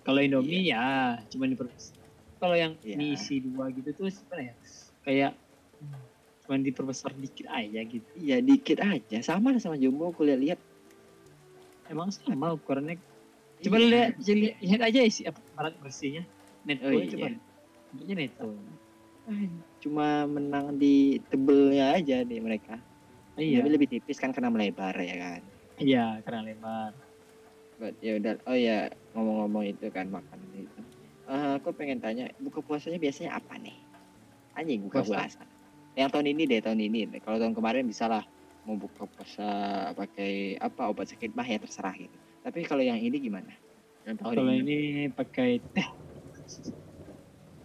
kalau 0.04 0.20
Indomie 0.20 0.68
ya 0.68 1.16
cuman 1.32 1.56
diperbesar. 1.56 1.96
Kalau 2.36 2.56
yang 2.60 2.76
Iya. 2.84 2.96
mie 3.00 3.16
isi 3.16 3.40
dua 3.40 3.72
gitu 3.72 3.88
tuh 3.96 4.12
gimana 4.12 4.42
ya? 4.44 4.54
Kayak 5.08 5.32
cuman 6.44 6.60
diperbesar 6.60 7.16
dikit 7.16 7.48
aja 7.48 7.80
gitu. 7.80 8.08
Iya 8.12 8.44
dikit 8.44 8.84
aja. 8.84 9.24
Sama 9.24 9.56
sama 9.56 9.80
jumbo 9.80 10.12
aku 10.12 10.28
lihat-lihat. 10.28 10.60
Emang 11.86 12.08
sama 12.10 12.52
ukurannya. 12.52 12.96
Coba 13.60 13.76
Iya. 13.76 13.86
lihat, 13.86 14.10
coba 14.18 14.34
lihat, 14.60 14.80
aja 14.82 15.00
isi 15.00 15.22
apa 15.24 15.40
barat 15.54 15.74
bersihnya. 15.80 16.24
Netto 16.64 16.86
Oh, 16.86 16.96
coba. 16.96 17.26
iya. 17.28 17.38
Bentuknya 17.92 18.14
netto. 18.16 18.48
Cuma 19.80 20.06
menang 20.24 20.76
di 20.76 21.20
tebelnya 21.28 21.96
aja 21.96 22.24
di 22.24 22.36
mereka. 22.40 22.76
Iya. 23.36 23.60
Tapi 23.60 23.68
lebih 23.70 23.88
tipis 23.90 24.16
kan 24.16 24.32
karena 24.32 24.48
melebar 24.48 24.94
ya 24.96 25.16
kan. 25.16 25.40
Iya, 25.76 26.20
karena 26.22 26.40
lebar. 26.46 26.92
But 27.76 27.94
ya 27.98 28.16
udah. 28.16 28.38
Oh 28.46 28.54
ya 28.54 28.86
ngomong-ngomong 29.12 29.64
itu 29.66 29.86
kan 29.90 30.06
makan 30.08 30.38
itu. 30.52 30.80
Eh, 31.24 31.50
aku 31.56 31.72
pengen 31.72 31.98
tanya 31.98 32.28
buka 32.36 32.60
puasanya 32.60 33.00
biasanya 33.00 33.36
apa 33.36 33.56
nih? 33.56 33.74
Anjing 34.54 34.84
buka 34.86 35.00
Puasa. 35.02 35.24
puasa. 35.34 35.42
Yang 35.96 36.08
tahun 36.12 36.26
ini 36.30 36.42
deh 36.46 36.60
tahun 36.60 36.80
ini. 36.80 37.00
Kalau 37.18 37.38
tahun 37.38 37.54
kemarin 37.54 37.84
bisa 37.84 38.06
lah 38.06 38.22
mau 38.64 38.80
buka 38.80 39.04
puasa 39.04 39.46
pakai 39.92 40.56
apa 40.56 40.88
obat 40.88 41.12
sakit 41.12 41.36
mah 41.36 41.44
ya 41.44 41.60
terserah 41.60 41.92
gitu. 41.94 42.16
Tapi 42.40 42.64
kalau 42.64 42.80
yang 42.80 42.96
ini 42.96 43.20
gimana? 43.20 43.52
Yang 44.04 44.16
Kalau 44.24 44.48
ini, 44.52 45.08
pakai 45.12 45.60
teh. 45.72 45.88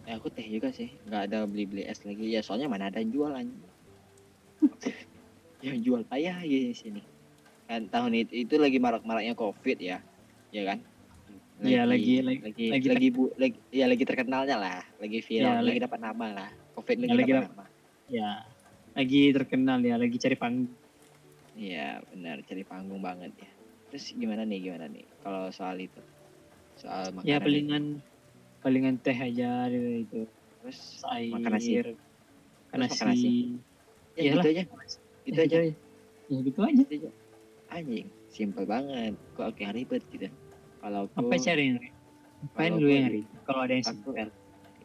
Ya, 0.08 0.20
aku 0.20 0.28
teh 0.32 0.44
juga 0.48 0.72
sih. 0.76 1.00
Nggak 1.08 1.22
ada 1.32 1.38
beli-beli 1.48 1.88
es 1.88 2.04
lagi. 2.04 2.32
Ya 2.32 2.44
soalnya 2.44 2.68
mana 2.68 2.92
ada 2.92 3.00
yang 3.00 3.12
jualan. 3.12 3.48
yang 5.66 5.78
jual 5.84 6.04
payah 6.08 6.40
ya 6.44 6.60
di 6.72 6.76
sini. 6.76 7.02
Kan 7.68 7.88
tahun 7.92 8.28
itu, 8.28 8.48
itu 8.48 8.56
lagi 8.56 8.80
marak-maraknya 8.80 9.36
covid 9.36 9.78
ya, 9.80 10.02
ya 10.50 10.64
kan? 10.68 10.80
Iya, 11.60 11.84
lagi- 11.86 12.24
lagi- 12.24 12.42
lagi 12.42 12.66
lagi 12.72 12.88
lagi, 12.88 13.08
bu, 13.12 13.30
lagi 13.36 13.60
ya 13.70 13.86
lagi 13.86 14.04
terkenalnya 14.08 14.56
lah, 14.58 14.82
lagi 14.98 15.20
viral, 15.22 15.60
Iya, 15.60 15.68
lagi 15.68 15.80
dapat 15.84 16.00
nama 16.00 16.28
lah. 16.34 16.50
Covid 16.74 16.96
Ya, 16.96 17.02
lagi 17.04 17.14
lagi 17.14 17.30
dapat 17.30 17.36
dap- 17.36 17.52
nama. 17.52 17.66
Ya. 18.10 18.30
Lagi 18.98 19.22
terkenal 19.36 19.80
ya, 19.86 19.96
lagi 20.00 20.18
cari 20.18 20.36
panggung. 20.40 20.79
Iya 21.60 22.00
benar, 22.08 22.40
cari 22.48 22.64
panggung 22.64 23.04
banget 23.04 23.36
ya. 23.36 23.50
Terus 23.92 24.16
gimana 24.16 24.48
nih, 24.48 24.60
gimana 24.64 24.88
nih? 24.88 25.04
Kalau 25.20 25.52
soal 25.52 25.76
itu, 25.84 26.00
soal 26.80 27.12
makanan. 27.12 27.28
Ya 27.28 27.36
itu. 27.36 27.44
palingan 27.44 27.84
palingan 28.64 28.96
teh 29.04 29.18
aja 29.18 29.68
gitu 29.68 29.90
itu. 30.08 30.20
Terus 30.64 30.80
air 31.12 31.36
makan 31.36 31.52
nasi. 31.60 31.72
makan 31.84 32.78
nasi, 32.80 32.92
makan 32.96 33.08
nasi. 33.12 33.30
ya 34.16 34.22
iyalah. 34.24 34.44
gitu 34.44 34.50
aja, 34.56 34.64
gitu 35.28 35.40
Ya, 35.40 35.44
aja. 35.44 35.58
ya 36.32 36.40
gitu 36.48 36.60
aja 36.64 36.84
Gitu 36.88 36.94
aja. 36.96 37.12
Anjing, 37.70 38.08
simpel 38.32 38.64
banget. 38.64 39.14
Kok 39.36 39.60
yang 39.60 39.74
ribet 39.76 40.04
gitu. 40.16 40.32
Kalau 40.80 41.12
aku, 41.12 41.28
apa 41.28 41.36
cari 41.44 41.76
ngapain 42.40 42.72
lu 42.80 42.88
yang 42.88 43.12
kalau 43.44 43.68
ada 43.68 43.74
yang 43.76 43.84
simpel 43.84 44.32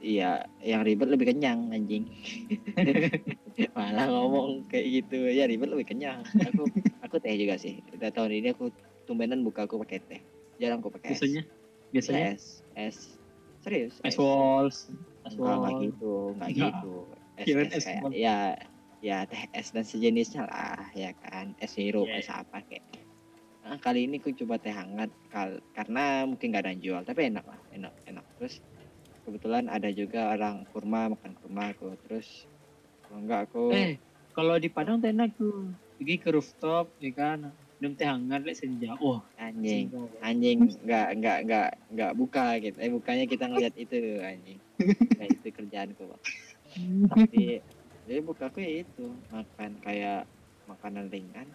Iya, 0.04 0.44
yang 0.60 0.84
ribet 0.84 1.08
lebih 1.08 1.32
kenyang 1.32 1.72
anjing. 1.72 2.12
Malah 3.78 4.12
ngomong 4.12 4.68
kayak 4.68 4.86
gitu, 5.00 5.32
ya 5.32 5.48
ribet 5.48 5.72
lebih 5.72 5.88
kenyang. 5.88 6.20
Aku 6.44 6.68
aku 7.00 7.16
teh 7.24 7.32
juga 7.40 7.56
sih. 7.56 7.80
Udah 7.96 8.12
tahun 8.12 8.44
ini 8.44 8.52
aku 8.52 8.68
tumbenan 9.08 9.40
buka 9.40 9.64
aku 9.64 9.80
pakai 9.80 10.04
teh. 10.04 10.20
Jarang 10.60 10.84
aku 10.84 10.92
pakai 10.92 11.16
es. 11.16 11.24
biasanya 11.24 11.42
biasanya 11.88 12.26
es, 12.36 12.44
es. 12.76 12.96
Serius. 13.64 13.96
es 14.04 14.20
walls 14.20 14.92
es 15.24 15.32
enggak 15.40 15.56
walls 15.56 15.80
gitu, 15.80 16.12
enggak 16.36 16.50
Enggak. 16.52 16.68
gitu. 16.68 16.94
Es, 17.40 17.46
es 17.48 17.72
es 17.72 17.84
kayak 17.88 18.02
ya 18.12 18.36
ya 19.00 19.16
teh 19.24 19.40
es 19.56 19.72
dan 19.72 19.88
sejenisnya 19.88 20.44
lah, 20.44 20.84
ya 20.92 21.16
kan. 21.16 21.56
Es 21.56 21.80
sirup, 21.80 22.12
Iya, 22.12 22.20
es 22.20 22.28
apa 22.28 22.60
kayak. 22.60 22.84
Nah, 23.64 23.80
kali 23.80 24.04
ini 24.04 24.20
aku 24.20 24.36
coba 24.44 24.60
teh 24.60 24.68
hangat 24.68 25.08
kal 25.32 25.64
karena 25.72 26.28
mungkin 26.28 26.52
nggak 26.52 26.68
ada 26.68 26.70
yang 26.76 26.82
jual, 26.84 27.02
tapi 27.08 27.32
enak 27.32 27.48
lah, 27.48 27.60
enak, 27.72 27.92
enak. 28.04 28.24
Terus 28.36 28.60
kebetulan 29.24 29.72
ada 29.72 29.88
juga 29.88 30.36
orang 30.36 30.68
kurma 30.70 31.10
makan 31.16 31.32
kurma 31.40 31.72
aku. 31.72 31.96
Terus 32.06 32.44
kalau 33.08 33.18
enggak 33.24 33.40
aku 33.48 33.64
eh 33.72 33.96
kalau 34.36 34.54
di 34.60 34.68
Padang 34.68 35.00
tuh 35.00 35.08
enak 35.10 35.30
tuh. 35.40 35.72
Pergi 35.96 36.16
ke 36.20 36.28
rooftop 36.34 36.92
ya 37.00 37.10
kan. 37.16 37.54
Minum 37.78 37.98
teh 37.98 38.06
hangat 38.06 38.46
lihat 38.46 38.58
senja 38.58 38.94
wah 39.02 39.22
anjing, 39.40 39.90
anjing. 40.22 40.58
Nggak 40.86 41.08
nggak 41.18 41.38
nggak 41.48 41.68
nggak 41.94 42.12
buka 42.14 42.46
gitu. 42.62 42.76
Eh 42.78 42.90
bukannya 42.92 43.24
kita 43.26 43.44
ngeliat 43.50 43.74
itu 43.74 44.20
anjing. 44.20 44.60
Nah, 45.14 45.30
itu 45.30 45.46
kerjaanku, 45.54 46.10
Bang. 46.10 46.22
tapi 47.06 47.62
jadi 48.04 48.20
buka 48.20 48.50
aku 48.50 48.58
ya 48.58 48.82
itu. 48.82 49.06
Makan 49.30 49.78
kayak 49.80 50.26
makanan 50.66 51.06
ringan. 51.06 51.46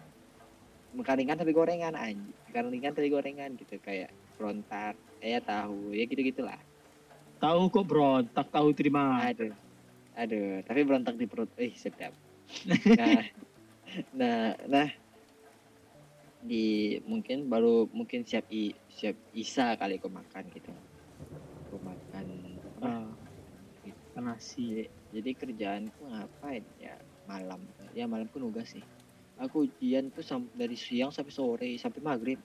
Makan 0.96 1.14
ringan 1.20 1.36
tapi 1.36 1.52
gorengan 1.52 1.92
anjing. 1.92 2.32
Makan 2.48 2.64
ringan 2.72 2.92
tapi 2.96 3.08
gorengan 3.12 3.50
gitu. 3.60 3.76
Kayak 3.84 4.16
frontar 4.40 4.96
eh 5.20 5.36
tahu. 5.44 5.92
Ya 5.92 6.08
gitu 6.08 6.24
gitulah 6.24 6.56
tahu 7.40 7.72
kok 7.72 7.84
bro 7.88 8.22
tak 8.30 8.52
tahu 8.52 8.70
terima. 8.76 9.24
Aduh 9.24 9.50
aduh 10.14 10.60
tapi 10.68 10.80
berontak 10.84 11.16
di 11.16 11.26
perut. 11.26 11.48
Eh 11.56 11.72
sedap. 11.74 12.12
Nah 13.00 13.26
nah 14.14 14.54
nah. 14.70 14.88
Di 16.40 16.96
mungkin 17.04 17.52
baru 17.52 17.84
mungkin 17.92 18.24
siap 18.24 18.48
i, 18.48 18.72
siap 18.88 19.12
isa 19.36 19.76
kali 19.76 20.00
aku 20.00 20.08
makan 20.08 20.44
gitu. 20.54 20.72
Aku 21.68 21.76
makan 21.84 22.24
apa? 22.80 23.12
Ah, 24.16 24.22
nasi. 24.24 24.72
Jadi, 24.72 24.84
jadi 25.20 25.30
kerjaanku 25.36 26.00
ngapain? 26.00 26.64
Ya 26.80 26.96
malam. 27.28 27.60
Ya 27.92 28.08
malam 28.08 28.24
pun 28.30 28.46
nugas 28.46 28.72
sih. 28.72 28.84
Aku 29.36 29.68
ujian 29.68 30.08
tuh 30.12 30.24
dari 30.56 30.80
siang 30.80 31.12
sampai 31.12 31.32
sore 31.34 31.68
sampai 31.76 32.00
maghrib. 32.00 32.40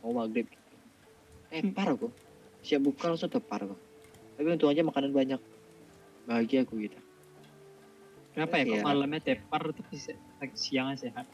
Mau 0.00 0.16
maghrib 0.16 0.48
tepar 1.50 1.94
aku 1.94 2.08
siap 2.66 2.82
buka 2.82 3.14
langsung 3.14 3.30
tepar 3.30 3.62
aku 3.62 3.85
tapi 4.36 4.46
untung 4.46 4.68
aja 4.68 4.80
makanan 4.80 5.10
banyak 5.10 5.40
bahagia 6.24 6.62
aku 6.62 6.76
gitu 6.78 6.98
Kenapa 8.30 8.60
ya 8.60 8.64
kok 8.66 8.76
Iya. 8.76 8.84
malamnya 8.84 9.20
tepar 9.22 9.62
tapi 9.72 9.96
si- 9.96 10.20
siangnya 10.54 10.96
sehat? 11.00 11.24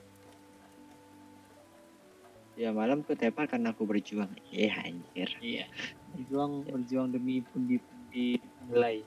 ya 2.53 2.69
malam 2.71 3.01
tuh 3.01 3.17
tepar 3.17 3.49
karena 3.49 3.73
aku 3.73 3.83
berjuang 3.83 4.31
eh 4.49 4.71
anjir 4.71 5.27
Iya. 5.41 5.67
Berjuang 6.13 6.63
berjuang 6.63 7.09
demi 7.11 7.41
pundi-pundi 7.43 8.39
nilai. 8.69 9.01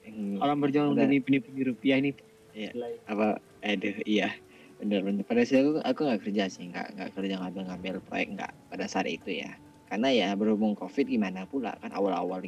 Yang- 0.00 0.38
Orang 0.38 0.56
berjuang 0.62 0.94
Udah. 0.94 1.04
demi 1.04 1.18
pundi-pundi 1.18 1.60
rupiah 1.66 1.98
ini 1.98 2.14
Iya. 2.50 2.70
nilai. 2.72 2.94
apa 3.04 3.26
aduh 3.60 3.98
iya 4.04 4.32
bener 4.78 5.02
bener 5.02 5.22
pada 5.22 5.42
saat 5.42 5.60
aku 5.60 5.82
aku 5.82 6.00
nggak 6.00 6.22
kerja 6.24 6.44
sih 6.46 6.70
nggak 6.70 6.94
nggak 6.94 7.10
kerja 7.12 7.34
ngambil 7.36 7.62
ngambil 7.66 7.94
proyek 8.00 8.28
nggak 8.32 8.52
pada 8.70 8.86
saat 8.86 9.04
itu 9.04 9.34
ya 9.36 9.50
karena 9.84 10.08
ya 10.08 10.28
berhubung 10.32 10.72
covid 10.72 11.04
gimana 11.04 11.42
pula 11.44 11.74
kan 11.76 11.90
awal 11.90 12.14
awal 12.14 12.38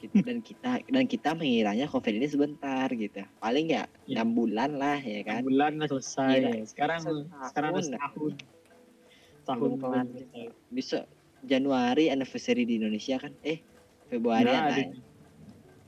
gitu 0.00 0.10
Kita- 0.10 0.24
dan 0.24 0.38
kita 0.40 0.70
dan 0.82 1.04
kita 1.04 1.30
mengiranya 1.32 1.86
covid 1.86 2.12
ini 2.12 2.26
sebentar 2.26 2.88
gitu 2.88 3.20
paling 3.36 3.68
ya 3.68 3.84
Iya. 4.04 4.16
enam 4.16 4.28
bulan 4.32 4.70
lah 4.74 4.96
ya 4.96 5.20
Kan? 5.20 5.34
kan 5.36 5.42
Bulan 5.44 5.72
lah 5.76 5.86
selesai. 5.86 6.34
Gila. 6.34 6.50
Sekarang 6.64 7.00
Setahun. 7.00 7.46
sekarang 7.46 7.70
udah 7.70 7.84
setahun. 7.84 8.32
Tahun 9.40 9.72
kelar. 9.76 10.06
bisa 10.68 10.98
Januari 11.42 12.08
anniversary 12.08 12.62
di 12.62 12.76
Indonesia 12.76 13.16
kan 13.16 13.32
eh 13.42 13.58
Februari 14.06 14.44
Nah, 14.44 14.70
di- 14.70 14.92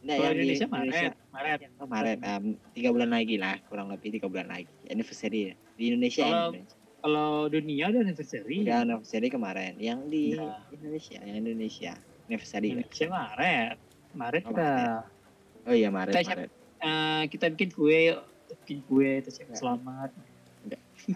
nah, 0.02 0.14
yang 0.14 0.32
di 0.32 0.40
Indonesia 0.42 0.66
Maret, 0.66 1.12
Maret. 1.28 1.58
oh, 1.76 1.86
Maret 1.86 2.18
em, 2.22 2.44
tiga 2.70 2.88
bulan 2.90 3.10
lagi 3.10 3.36
lah 3.36 3.60
kurang 3.66 3.88
lebih 3.88 4.08
tiga 4.10 4.26
bulan 4.26 4.48
lagi 4.48 4.70
anniversary 4.86 5.50
ya. 5.50 5.54
di 5.72 5.84
Indonesia 5.88 6.20
ya, 6.20 6.28
Kalau- 6.28 6.52
Indonesia. 6.52 6.80
Kalau 7.02 7.50
dunia 7.50 7.84
udah 7.88 8.00
anniversary. 8.00 8.56
Udah 8.62 8.78
anniversary 8.80 9.26
kemarin 9.26 9.74
yang 9.76 10.06
di 10.06 10.32
Iya. 10.32 10.54
Indonesia, 10.70 11.18
yang 11.20 11.36
Indonesia 11.36 11.92
anniversary. 12.24 12.68
Indonesia 12.72 13.06
Maret. 13.10 13.76
Maret 14.12 14.42
Oh, 14.44 14.52
udah. 14.52 15.08
Oh 15.64 15.74
iya 15.74 15.88
Maret, 15.88 16.14
Kita 16.14 16.28
Maret. 16.28 16.50
eh, 16.82 17.22
kita 17.30 17.46
bikin 17.54 17.70
kue, 17.72 17.98
yuk. 18.12 18.20
bikin 18.64 18.78
kue, 18.84 19.10
terus 19.24 19.40
Ya. 19.40 19.56
selamat. 19.56 20.12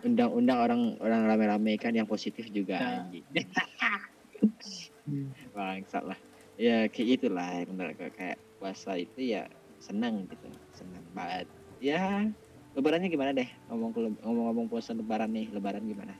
Undang-undang 0.02 0.58
orang 0.58 0.80
orang 0.98 1.22
rame-rame 1.28 1.78
kan 1.78 1.94
yang 1.94 2.08
positif 2.08 2.48
juga 2.50 2.80
Nah. 2.80 2.92
anjing. 3.06 3.24
Bangsat 5.54 6.02
lah. 6.02 6.18
Ya 6.56 6.88
kayak 6.88 7.20
gitulah 7.20 7.62
bener 7.68 7.92
kayak 7.94 8.14
kayak 8.16 8.38
puasa 8.56 8.96
itu 8.96 9.36
ya 9.36 9.44
senang 9.78 10.24
gitu, 10.26 10.48
senang 10.72 11.04
banget. 11.12 11.46
Ya 11.78 12.32
lebarannya 12.72 13.12
gimana 13.12 13.36
deh? 13.36 13.46
Ngomong 13.68 13.92
ngomong-ngomong 14.24 14.66
puasa 14.66 14.96
lebaran 14.96 15.30
nih, 15.36 15.52
lebaran 15.52 15.84
gimana? 15.84 16.16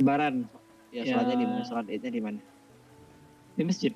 Lebaran 0.00 0.48
Ya 0.90 1.06
Ya. 1.06 1.14
sholatnya 1.14 1.36
di 1.38 1.46
mana? 1.46 1.62
Sholat 1.62 1.86
idnya 1.86 2.10
di 2.10 2.22
mana? 2.22 2.40
di 3.54 3.62
masjid 3.66 3.92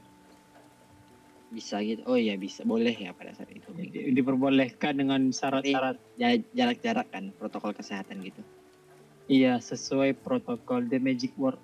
Bisa 1.55 1.79
gitu. 1.87 2.03
Oh 2.11 2.19
iya 2.19 2.35
bisa, 2.35 2.67
boleh 2.67 2.91
ya 2.91 3.15
pada 3.15 3.31
saat 3.31 3.47
itu. 3.55 3.71
Di- 3.71 4.11
diperbolehkan 4.11 4.99
dengan 4.99 5.31
syarat-syarat 5.31 6.03
Ya, 6.19 6.35
jarak-jarak 6.51 7.15
kan, 7.15 7.31
protokol 7.39 7.71
kesehatan 7.71 8.19
gitu. 8.27 8.43
iya 9.31 9.57
sesuai 9.57 10.21
protokol 10.21 10.85
the 10.91 10.99
magic 10.99 11.39
word 11.39 11.63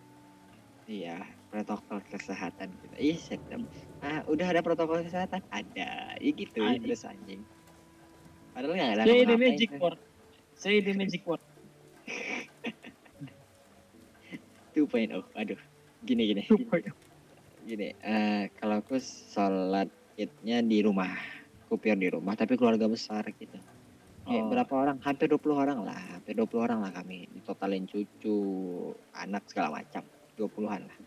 Iya, 0.91 1.23
protokol 1.47 2.03
kesehatan 2.03 2.75
kita. 2.83 2.99
Ih, 2.99 3.15
sedap. 3.15 3.63
Ah, 4.03 4.27
udah 4.27 4.51
ada 4.51 4.59
protokol 4.59 5.07
kesehatan? 5.07 5.39
Ada. 5.47 6.19
Iya 6.19 6.33
gitu, 6.35 6.67
Ada. 6.67 6.83
terus 6.83 7.07
anjing. 7.07 7.47
Padahal 8.51 8.75
nggak 8.75 8.91
ada 8.99 9.03
say 9.07 9.23
the 9.23 9.39
magic 9.39 9.71
word 9.79 9.99
say 10.59 10.83
the 10.83 10.91
magic 10.99 11.23
word 11.23 11.39
2.0. 14.75 15.15
Aduh. 15.39 15.61
Gini 16.03 16.23
gini. 16.27 16.43
Gini, 17.65 17.95
eh 18.01 18.51
kalau 18.57 18.81
aku 18.81 18.97
sholat 19.03 19.89
idnya 20.17 20.61
di 20.65 20.81
rumah. 20.85 21.13
Aku 21.67 21.79
pure 21.79 21.99
di 21.99 22.11
rumah, 22.11 22.35
tapi 22.35 22.59
keluarga 22.59 22.91
besar 22.91 23.23
gitu. 23.37 23.59
Oh. 24.31 24.47
berapa 24.47 24.71
orang? 24.71 24.99
Hampir 25.03 25.33
20 25.33 25.55
orang 25.55 25.79
lah. 25.83 25.99
Hampir 26.15 26.39
20 26.39 26.61
orang 26.61 26.79
lah 26.83 26.93
kami. 26.95 27.27
Ditotalin 27.35 27.87
cucu, 27.89 28.39
anak 29.17 29.49
segala 29.51 29.81
macam. 29.83 30.05
20-an 30.41 30.83
lah. 30.89 30.99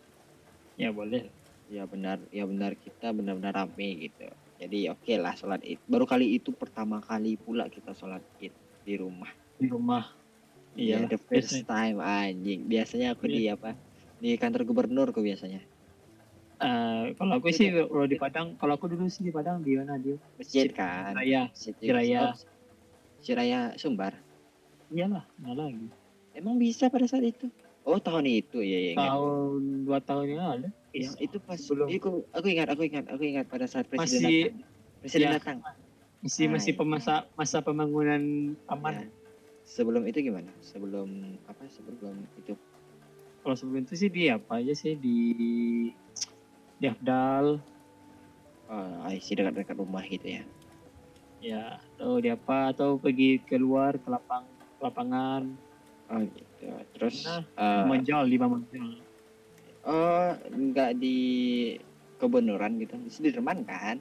ya 0.73 0.89
boleh 0.89 1.30
ya 1.69 1.86
benar 1.89 2.17
ya 2.30 2.45
benar 2.45 2.78
kita 2.78 3.13
benar-benar 3.13 3.54
rame 3.54 4.10
gitu 4.10 4.30
jadi 4.58 4.93
oke 4.93 5.13
lah 5.17 5.34
sholat 5.38 5.62
id 5.65 5.82
baru 5.86 6.06
kali 6.06 6.38
itu 6.38 6.49
pertama 6.54 7.01
kali 7.01 7.38
pula 7.38 7.69
kita 7.69 7.93
sholat 7.93 8.21
id 8.41 8.54
di 8.86 8.93
rumah 8.97 9.30
di 9.58 9.69
rumah 9.69 10.06
iya 10.73 11.01
iya 11.01 11.10
the 11.10 11.17
first 11.17 11.54
time 11.65 12.01
anjing 12.01 12.65
biasanya 12.65 13.13
aku 13.13 13.30
di 13.30 13.49
apa 13.49 13.78
di 14.17 14.34
kantor 14.38 14.65
gubernur 14.65 15.13
aku 15.13 15.21
biasanya 15.21 15.62
Eh, 16.63 17.04
kalau 17.19 17.34
aku 17.38 17.52
sih 17.52 17.67
kalau 17.71 18.08
di 18.08 18.15
Padang 18.15 18.56
kalau 18.56 18.73
aku 18.80 18.88
dulu 18.88 19.12
sih 19.12 19.28
di 19.28 19.32
Padang 19.36 19.60
di 19.60 19.76
mana 19.76 19.99
dia 19.99 20.15
masjid 20.39 20.71
kan? 20.71 21.12
Raya 21.12 21.52
oh, 21.52 22.34
Jiraya 23.23 23.76
Sumbar. 23.76 24.15
Iyalah 24.88 25.28
mana 25.39 25.67
lagi. 25.67 25.88
Emang 26.32 26.56
bisa 26.56 26.88
pada 26.88 27.04
saat 27.04 27.23
itu? 27.28 27.52
Oh 27.84 27.99
tahun 27.99 28.23
itu 28.32 28.63
ya 28.63 28.80
ya 28.80 28.91
ingat. 28.95 29.12
tahun 29.12 29.62
dua 29.84 29.99
tahun 29.99 30.26
yang 30.32 30.41
lalu. 30.47 30.67
Iya, 30.93 31.10
itu 31.19 31.38
pas 31.43 31.58
sebelum. 31.60 31.89
aku, 31.91 32.23
aku 32.32 32.47
ingat 32.47 32.67
aku 32.71 32.82
ingat 32.88 33.06
aku 33.12 33.23
ingat 33.28 33.45
pada 33.49 33.65
saat 33.67 33.89
presiden 33.91 34.23
Masih- 34.23 34.43
datang. 34.47 34.71
Presiden 35.04 35.28
ya. 35.28 35.32
datang. 35.36 35.58
Masih 36.23 36.45
Ah, 36.47 36.52
masih 36.56 36.71
iya. 36.71 36.80
pemasa 36.80 37.13
masa 37.36 37.58
pembangunan 37.60 38.21
taman 38.63 38.95
Ya. 38.95 39.08
sebelum 39.67 40.08
itu 40.08 40.23
gimana? 40.23 40.47
Sebelum 40.63 41.10
apa? 41.43 41.67
Sebelum 41.67 42.15
itu? 42.39 42.56
Kalau 43.43 43.56
sebelum 43.60 43.84
itu 43.84 43.99
sih 43.99 44.08
di 44.08 44.32
apa 44.32 44.63
aja 44.63 44.71
sih? 44.71 44.95
Di 44.95 45.17
di 46.84 46.91
Afdal 46.91 47.63
Oh, 48.67 49.08
I 49.08 49.24
see 49.24 49.39
dekat-dekat 49.39 49.80
rumah 49.80 50.04
gitu 50.04 50.28
ya. 50.28 50.43
ya 51.39 51.80
atau 51.96 52.19
di 52.19 52.28
apa 52.28 52.76
atau 52.76 53.00
pergi 53.00 53.39
keluar 53.48 53.96
ke 53.96 54.08
lapang 54.12 54.43
lapangan 54.84 55.48
Oh 56.12 56.19
gitu. 56.28 56.67
Terus 57.00 57.24
Nah, 57.24 57.43
eh, 57.56 57.84
menjual 57.88 58.28
di 58.28 58.36
menjual 58.36 58.89
oh 59.88 60.32
nggak 60.52 60.91
di 61.00 61.19
kebenuran 62.19 62.80
gitu, 62.84 62.96
di 63.00 63.10
Sudirman 63.12 63.63
kan? 63.63 64.00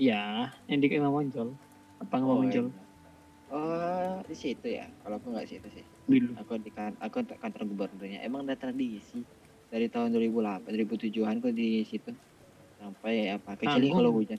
iya 0.00 0.48
yang 0.64 0.80
di 0.80 0.88
Imam 0.88 1.12
Monjol 1.12 1.52
lapang 2.00 2.24
Imam 2.24 2.32
Oh, 2.32 2.40
Monjol 2.40 2.66
iya. 2.72 2.82
Oh 3.50 4.14
di 4.24 4.36
situ 4.38 4.66
ya. 4.70 4.86
Kalau 5.04 5.20
aku 5.20 5.26
nggak 5.34 5.48
situ 5.48 5.68
sih. 5.68 5.84
dulu 6.08 6.32
Aku 6.40 6.56
di 6.56 6.70
kan, 6.72 6.94
aku 7.02 7.26
kantor 7.26 7.62
gubernurnya. 7.68 8.22
Emang 8.24 8.46
ada 8.46 8.56
tradisi 8.56 9.20
dari 9.70 9.86
tahun 9.86 10.10
2008, 10.10 10.66
2007-an 10.66 11.38
aku 11.38 11.48
di 11.54 11.86
situ 11.86 12.10
sampai 12.76 13.30
apa? 13.30 13.54
Kecuali 13.54 13.86
kalau 13.88 14.10
hujan. 14.18 14.38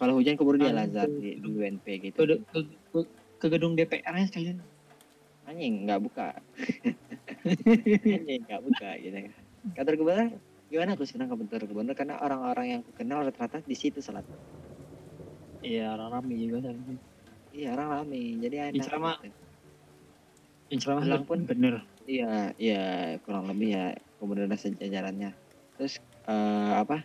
Kalau 0.00 0.16
hujan 0.16 0.34
keburu 0.40 0.56
di 0.56 0.64
Al 0.64 0.80
Azhar 0.88 1.04
di, 1.12 1.36
di 1.36 1.48
UNP 1.52 1.84
gitu. 2.00 2.24
ke, 2.24 2.40
ke, 2.48 2.58
ke, 2.88 3.00
ke 3.36 3.46
gedung 3.52 3.76
DPR 3.76 4.16
nya 4.16 4.24
sekalian 4.24 4.64
Anjing 5.44 5.84
nggak 5.84 6.00
buka. 6.00 6.32
Anjing 8.16 8.40
nggak 8.48 8.62
buka 8.64 8.88
gitu. 8.96 9.16
Kantor 9.76 9.94
gubernur 10.00 10.28
gimana 10.70 10.94
aku 10.94 11.04
senang 11.04 11.28
kantor 11.28 11.66
gubernur 11.68 11.98
karena 11.98 12.16
orang-orang 12.22 12.66
yang 12.72 12.80
aku 12.86 12.94
kenal 12.96 13.26
rata-rata 13.26 13.60
di 13.60 13.76
situ 13.76 14.00
salat. 14.00 14.24
iya 15.60 15.92
orang 15.92 16.24
ramai 16.24 16.40
juga 16.40 16.72
kan 16.72 16.96
Iya 17.50 17.74
orang 17.74 17.88
rame 17.92 18.38
jadi 18.40 18.56
enak. 18.70 18.78
Insya 18.80 18.94
Allah. 18.96 19.16
gitu. 19.20 19.36
insya 20.70 20.90
Allah 20.96 21.20
pun- 21.26 21.44
bener 21.44 21.84
Iya 22.06 22.54
iya 22.56 22.82
kurang 23.20 23.50
lebih 23.50 23.76
ya 23.76 23.86
gubernur 24.20 24.46
dan 24.46 24.60
sejajarannya. 24.60 25.30
Terus 25.80 25.96
eh, 26.28 26.72
apa? 26.76 27.02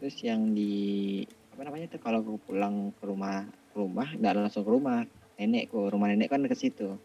Terus 0.00 0.16
yang 0.24 0.56
di 0.56 1.22
apa 1.54 1.70
namanya 1.70 1.86
tuh 1.86 2.02
kalau 2.02 2.18
aku 2.18 2.34
pulang 2.50 2.90
ke 2.98 3.06
rumah 3.06 3.46
ke 3.70 3.78
rumah 3.78 4.10
nggak 4.10 4.34
langsung 4.34 4.66
ke 4.66 4.70
rumah 4.74 5.06
nenekku 5.38 5.86
rumah 5.86 6.10
nenek 6.10 6.26
kan 6.26 6.42
ke 6.50 6.54
situ 6.58 6.98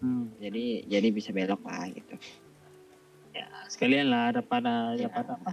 hmm. 0.00 0.32
jadi 0.40 0.88
jadi 0.88 1.08
bisa 1.12 1.28
belok 1.36 1.60
lah 1.60 1.84
gitu 1.92 2.16
ya 3.36 3.44
sekalian 3.68 4.08
lah 4.08 4.32
dapat 4.32 4.64
Iya. 4.64 5.12
dapat 5.12 5.24
apa 5.28 5.52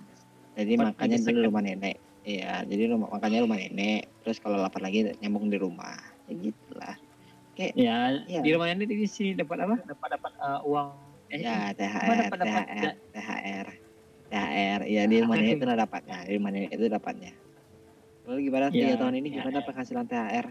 jadi 0.56 0.72
Dapat 0.80 0.86
makanya 0.96 1.18
dulu 1.20 1.40
rumah 1.52 1.64
nenek 1.68 1.96
iya 2.24 2.64
jadi 2.64 2.96
rumah 2.96 3.12
makanya 3.12 3.44
rumah 3.44 3.60
nenek 3.60 4.08
terus 4.24 4.40
kalau 4.40 4.56
lapar 4.56 4.80
lagi 4.80 5.12
nyambung 5.20 5.52
di 5.52 5.60
rumah 5.60 6.00
ya 6.32 6.34
gitulah 6.40 6.96
ya 7.60 8.00
Iya. 8.24 8.40
di 8.40 8.50
rumah 8.56 8.72
ini 8.72 8.88
di 8.88 9.04
sini 9.04 9.36
dapat 9.36 9.68
apa 9.68 9.76
dapat 9.84 10.10
dapat 10.16 10.32
eh, 10.32 10.60
uang 10.64 10.88
ya 11.42 11.74
apa 11.74 12.36
THR 12.36 12.36
THR 12.46 12.94
THR 13.14 13.68
THR 14.30 14.82
ya 14.90 15.02
di 15.10 15.16
rumah 15.22 15.36
nenek 15.38 15.58
itu 15.58 15.66
dapatnya 15.66 16.18
di 16.30 16.38
nenek 16.38 16.72
itu 16.74 16.86
dapatnya. 16.90 17.32
Lalu 18.24 18.40
gimana 18.48 18.66
tiga 18.72 18.96
Ya, 18.96 18.96
tahun 18.96 19.16
ini? 19.20 19.28
ya, 19.30 19.36
gimana 19.44 19.60
ya. 19.60 19.66
penghasilan 19.68 20.06
THR 20.08 20.48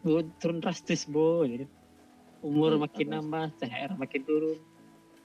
Oh, 0.00 0.24
turun 0.40 0.64
drastis 0.64 1.04
Jadi, 1.04 1.68
umur 2.40 2.80
Hmm, 2.80 2.82
makin 2.88 3.06
nambah 3.12 3.44
THR 3.60 3.90
makin 4.00 4.22
turun. 4.24 4.58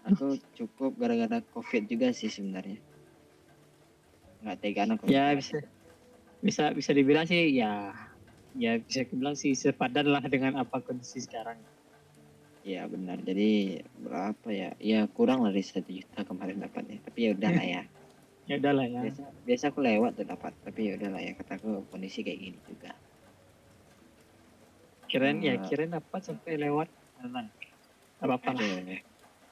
Aku 0.06 0.38
cukup 0.54 1.00
gara-gara 1.00 1.42
covid 1.56 1.88
juga 1.90 2.12
sih 2.14 2.30
sebenarnya. 2.30 2.78
Nggak 4.46 4.58
tegaan 4.62 4.94
aku 4.94 5.10
ya 5.10 5.34
bisa 5.34 5.58
bisa 6.44 6.64
bisa 6.76 6.92
dibilang 6.94 7.26
sih 7.26 7.56
ya 7.58 7.90
ya 8.54 8.78
bisa 8.78 9.08
bilang 9.10 9.34
sih 9.34 9.58
sepadan 9.58 10.12
lah 10.12 10.22
dengan 10.28 10.62
apa 10.62 10.84
kondisi 10.86 11.24
sekarang. 11.24 11.58
Iya 12.66 12.90
benar. 12.90 13.22
Jadi 13.22 13.78
berapa 14.02 14.48
ya? 14.50 14.74
Ya 14.82 15.06
kurang 15.06 15.46
lah 15.46 15.54
dari 15.54 15.62
satu 15.62 15.86
juta 15.86 16.26
kemarin 16.26 16.66
dapatnya. 16.66 16.98
Tapi 17.06 17.20
ya 17.22 17.32
udah 17.38 17.52
lah 17.54 17.66
ya. 17.66 17.82
Ya 18.50 18.54
udahlah 18.58 18.86
ya. 18.90 19.02
Biasa, 19.06 19.24
biasa 19.46 19.64
aku 19.70 19.80
lewat 19.86 20.12
tuh 20.18 20.26
dapat. 20.26 20.54
Tapi 20.66 20.80
ya 20.90 20.92
udah 20.98 21.10
lah 21.14 21.22
ya. 21.22 21.32
Kataku 21.38 21.86
kondisi 21.94 22.26
kayak 22.26 22.40
gini 22.42 22.60
juga. 22.66 22.92
Kirain 25.06 25.38
ya 25.46 25.62
Eh. 25.62 25.66
kirain 25.70 25.94
apa 25.94 26.18
sampai 26.18 26.58
lewat. 26.58 26.90
Nah, 27.22 27.46
apa-apa 28.18 28.58
lah. 28.58 28.66
Aduh. 28.66 28.98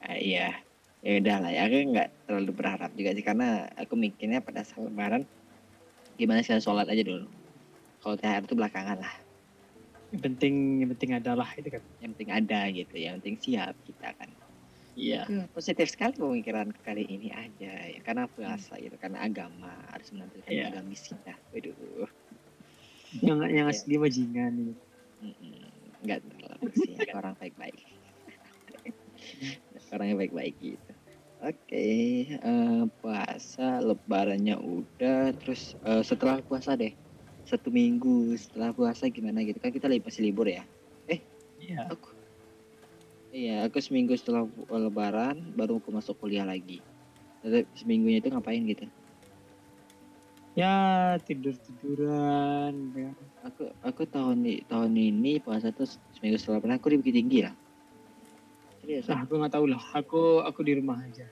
Ah, 0.02 0.18
iya. 0.18 0.58
Ya 1.06 1.22
udah 1.22 1.38
lah 1.38 1.52
ya. 1.54 1.62
Aku 1.70 1.78
nggak 1.94 2.10
terlalu 2.26 2.52
berharap 2.58 2.92
juga 2.98 3.14
sih 3.14 3.22
karena 3.22 3.70
aku 3.78 3.94
mikirnya 3.94 4.42
pada 4.42 4.66
saat 4.66 4.90
lebaran 4.90 5.22
gimana 6.18 6.42
sih 6.42 6.58
sholat 6.58 6.90
aja 6.90 7.06
dulu. 7.06 7.30
Kalau 8.02 8.18
THR 8.18 8.42
itu 8.42 8.58
belakangan 8.58 8.98
lah. 9.06 9.23
Yang 10.14 10.22
penting 10.30 10.56
yang 10.86 10.90
penting 10.94 11.12
adalah 11.18 11.50
itu 11.58 11.70
kan. 11.74 11.82
Yang 11.98 12.10
penting 12.14 12.30
ada 12.30 12.60
gitu. 12.70 12.96
Yang 13.02 13.14
penting 13.20 13.36
siap 13.42 13.74
kita 13.82 14.14
kan. 14.14 14.30
Iya. 14.94 15.26
Aku 15.26 15.50
positif 15.58 15.90
sekali 15.90 16.14
pemikiran 16.22 16.70
kali 16.86 17.02
ini 17.10 17.34
aja 17.34 17.74
ya 17.90 18.00
karena 18.06 18.30
puasa 18.30 18.78
gitu 18.78 18.94
karena 19.02 19.26
agama 19.26 19.74
harus 19.90 20.14
menampilkan 20.14 20.54
Iya. 20.54 20.70
agamis 20.70 21.02
kita. 21.10 21.34
Waduh. 21.50 22.06
Yang 23.26 23.38
yang 23.50 23.68
Iya. 23.68 23.74
asli 23.74 23.96
bajingan 23.98 24.54
gitu. 24.54 24.84
Mm-mm. 25.24 25.66
Nggak 26.06 26.20
terlalu 26.30 26.70
sih. 26.78 26.96
Orang 27.10 27.34
baik-baik. 27.42 27.82
orang 29.98 30.08
yang 30.14 30.20
baik-baik 30.22 30.56
gitu. 30.62 30.92
Oke, 31.44 31.88
eh, 32.40 32.84
puasa 33.04 33.84
lebarannya 33.84 34.56
udah, 34.62 35.36
terus 35.44 35.76
eh, 35.84 36.04
setelah 36.06 36.40
puasa 36.40 36.80
deh, 36.80 36.96
satu 37.44 37.68
minggu 37.70 38.36
setelah 38.40 38.72
puasa 38.72 39.12
gimana 39.12 39.44
gitu 39.44 39.60
kan 39.60 39.72
kita 39.72 39.92
lagi 39.92 40.04
masih 40.04 40.24
libur 40.24 40.48
ya. 40.48 40.64
Iya. 41.64 41.88
Aku, 41.96 42.12
iya 43.32 43.56
aku 43.64 43.80
seminggu 43.80 44.20
setelah 44.20 44.44
lebaran 44.68 45.40
baru 45.56 45.80
aku 45.80 45.96
masuk 45.96 46.20
kuliah 46.20 46.44
lagi. 46.44 46.84
Jadi 47.44 47.64
seminggunya 47.76 48.20
itu 48.20 48.28
ngapain 48.32 48.64
gitu? 48.68 48.84
Ya 50.54 50.76
tidur 51.24 51.56
tiduran. 51.56 52.92
Ya. 52.94 53.12
Aku 53.48 53.72
aku 53.80 54.04
tahun 54.06 54.44
tahun 54.68 54.92
ini 54.92 55.40
puasa 55.40 55.72
tuh 55.72 55.88
seminggu 56.20 56.36
setelah 56.36 56.60
lebaran 56.60 56.78
aku 56.80 56.88
di 56.92 56.98
Bukit 57.00 57.16
Tinggi 57.16 57.40
lah. 57.48 57.56
Serius, 58.84 59.08
Nah, 59.08 59.24
aku 59.24 59.40
nggak 59.40 59.54
tahu 59.56 59.66
lah. 59.72 59.84
Aku 59.96 60.22
aku 60.44 60.60
di 60.68 60.74
rumah 60.76 61.00
aja. 61.00 61.28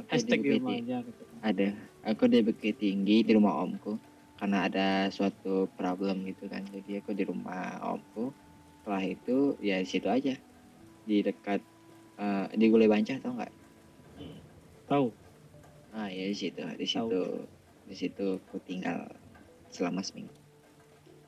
aku 0.00 0.08
Hashtag 0.08 0.40
di 0.40 0.48
Bukit 0.56 0.60
rumah 0.64 0.76
aja. 0.80 0.96
Gitu. 1.04 1.22
ada 1.44 1.66
aku 2.08 2.24
di 2.24 2.38
Bukit 2.40 2.74
Tinggi 2.80 3.20
di 3.20 3.32
rumah 3.36 3.60
omku 3.60 4.00
karena 4.42 4.66
ada 4.66 5.06
suatu 5.14 5.70
problem 5.78 6.26
gitu 6.26 6.50
kan. 6.50 6.66
Jadi 6.66 6.98
aku 6.98 7.14
di 7.14 7.22
rumah 7.22 7.78
omku. 7.94 8.34
Setelah 8.82 9.06
itu 9.06 9.54
ya 9.62 9.78
di 9.78 9.86
situ 9.86 10.10
aja. 10.10 10.34
Di 11.06 11.22
dekat 11.22 11.62
eh, 12.18 12.46
di 12.58 12.66
Gulai 12.66 12.90
Bancah 12.90 13.22
tau 13.22 13.38
nggak? 13.38 13.54
Tahu. 14.90 15.06
ah 15.92 16.10
ya 16.10 16.26
di 16.26 16.34
situ 16.34 16.58
di 16.58 16.86
situ. 16.90 17.22
Di 17.86 17.94
situ 17.94 18.42
aku 18.42 18.58
tinggal 18.66 19.06
selama 19.70 20.02
seminggu. 20.02 20.34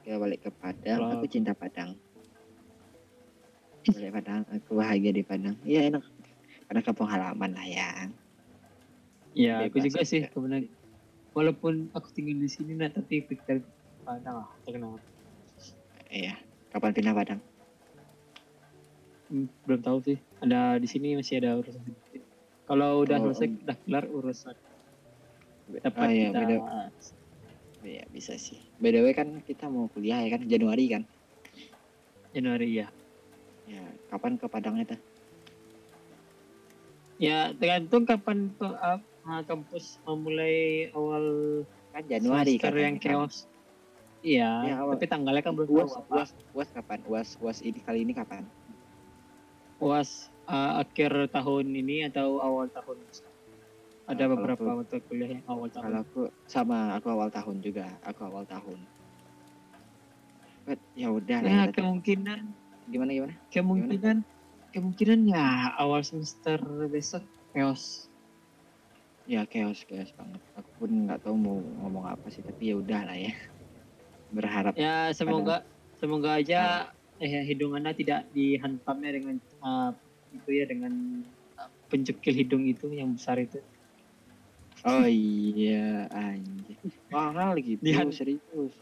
Kita 0.02 0.18
balik 0.18 0.42
ke 0.42 0.50
Padang 0.50 1.14
aku 1.14 1.30
cinta 1.30 1.54
Padang. 1.54 1.94
Balik 3.94 4.10
Padang 4.10 4.42
aku 4.50 4.74
bahagia 4.74 5.14
di 5.14 5.22
Padang. 5.22 5.54
Ya 5.62 5.86
enak. 5.86 6.02
Karena 6.66 6.82
kampung 6.82 7.06
halaman 7.06 7.54
lah 7.54 7.66
ya. 7.70 7.90
Ya, 9.38 9.70
aku 9.70 9.78
juga 9.78 10.02
sih 10.02 10.26
kebenaran. 10.26 10.66
Walaupun 11.34 11.90
aku 11.90 12.08
tinggal 12.14 12.38
di 12.38 12.46
sini 12.46 12.78
nah, 12.78 12.88
tapi 12.88 13.26
pikir 13.26 13.66
Padang 14.04 14.44
lah, 14.44 14.48
tak 14.62 14.76
kenapa. 14.76 15.00
iya 16.12 16.36
kapan 16.70 16.92
pindah 16.94 17.16
Padang 17.16 17.40
Hmm, 19.24 19.48
belum 19.64 19.80
tahu 19.80 19.98
sih. 20.04 20.20
Ada 20.44 20.76
di 20.76 20.84
sini 20.84 21.16
masih 21.16 21.40
ada 21.40 21.56
urusan. 21.56 21.80
Kalau 22.68 23.02
udah 23.02 23.16
Oh, 23.18 23.32
selesai, 23.32 23.48
om. 23.50 23.56
udah 23.64 23.76
kelar 23.82 24.04
urusan 24.04 24.56
dapat 25.80 26.06
Ah, 26.06 26.12
iya, 26.12 26.28
kita. 26.28 26.38
beda- 26.44 26.92
Iya 27.80 28.04
bisa 28.12 28.36
sih. 28.36 28.60
By 28.76 28.92
the 28.92 29.00
way 29.00 29.16
kan 29.16 29.40
kita 29.40 29.72
mau 29.72 29.88
kuliah 29.88 30.20
ya 30.22 30.28
kan 30.36 30.44
Januari 30.44 30.92
kan. 30.92 31.02
Januari 32.36 32.84
ya. 32.84 32.92
Ya 33.64 33.80
kapan 34.12 34.36
ke 34.36 34.44
Padang 34.44 34.76
itu? 34.76 34.92
Ya 37.16 37.48
tergantung 37.56 38.04
kapan 38.04 38.52
ke 38.52 38.68
uh, 39.24 39.42
kampus 39.44 39.98
memulai 40.04 40.88
awal 40.90 41.24
Kan 41.90 42.04
Januari 42.04 42.58
kan. 42.58 42.74
yang 42.74 42.98
chaos. 42.98 43.46
Iya, 44.18 44.50
Ya, 44.64 44.74
awal. 44.80 44.96
tapi 44.96 45.06
tanggalnya 45.06 45.44
kan 45.44 45.52
belum 45.52 45.68
Uas, 45.68 45.92
tahu 45.92 46.16
uas, 46.16 46.30
uas 46.50 46.68
kapan? 46.72 46.98
Uas, 47.04 47.28
uas 47.38 47.58
ini 47.60 47.78
kali 47.78 48.02
ini 48.02 48.12
kapan? 48.12 48.42
UAS 49.76 50.32
uh, 50.46 50.80
akhir 50.80 51.28
tahun 51.28 51.66
ini 51.68 52.08
atau 52.08 52.40
awal 52.40 52.66
tahun 52.68 53.04
ada 54.04 54.16
Nah, 54.16 54.16
kalau 54.16 54.28
beberapa 54.32 54.62
aku- 54.64 54.78
mata 54.80 54.96
kuliah 55.02 55.30
yang 55.34 55.44
awal 55.44 55.68
tahun 55.68 55.84
Kalau 55.84 56.00
aku 56.02 56.20
sama 56.46 56.78
aku 56.96 57.06
awal 57.10 57.28
tahun 57.28 57.56
juga. 57.60 57.86
Aku 58.02 58.20
awal 58.24 58.44
tahun. 58.44 58.78
But 60.64 60.80
ya 60.96 61.12
udah 61.12 61.38
ya 61.44 61.68
tetap. 61.68 61.84
kemungkinan 61.84 62.40
Gimana 62.88 63.10
gimana? 63.12 63.34
kemungkinan 63.48 64.16
kemungkinan 64.72 65.20
ya 65.28 65.44
awal 65.76 66.00
semester 66.00 66.56
besok 66.88 67.24
chaos 67.52 68.08
Ya 69.24 69.48
chaos 69.48 69.80
chaos 69.88 70.12
banget. 70.12 70.40
Aku 70.60 70.70
pun 70.76 70.90
nggak 71.08 71.24
tahu 71.24 71.36
mau 71.36 71.56
ngomong 71.56 72.04
apa 72.12 72.28
sih. 72.28 72.44
Tapi 72.44 72.72
ya 72.72 72.76
udah 72.76 73.00
lah 73.08 73.16
ya. 73.16 73.32
Berharap. 74.34 74.74
ya 74.74 75.14
semoga 75.14 75.62
semoga 75.94 76.42
aja 76.42 76.90
eh 77.22 77.30
hidung 77.46 77.78
anda 77.78 77.94
tidak 77.94 78.26
dihantamnya 78.34 79.14
dengan 79.14 79.36
uh, 79.62 79.94
itu 80.34 80.50
ya 80.50 80.66
dengan 80.66 81.22
uh, 81.54 81.70
pencekil 81.86 82.34
hidung 82.34 82.66
itu 82.66 82.90
yang 82.90 83.14
besar 83.14 83.38
itu 83.38 83.62
Oh 84.82 85.06
iya 85.54 86.10
anjir. 86.10 86.74
Mahal 87.14 87.62
gitu. 87.62 87.78
Dihan- 87.78 88.10
serius. 88.10 88.74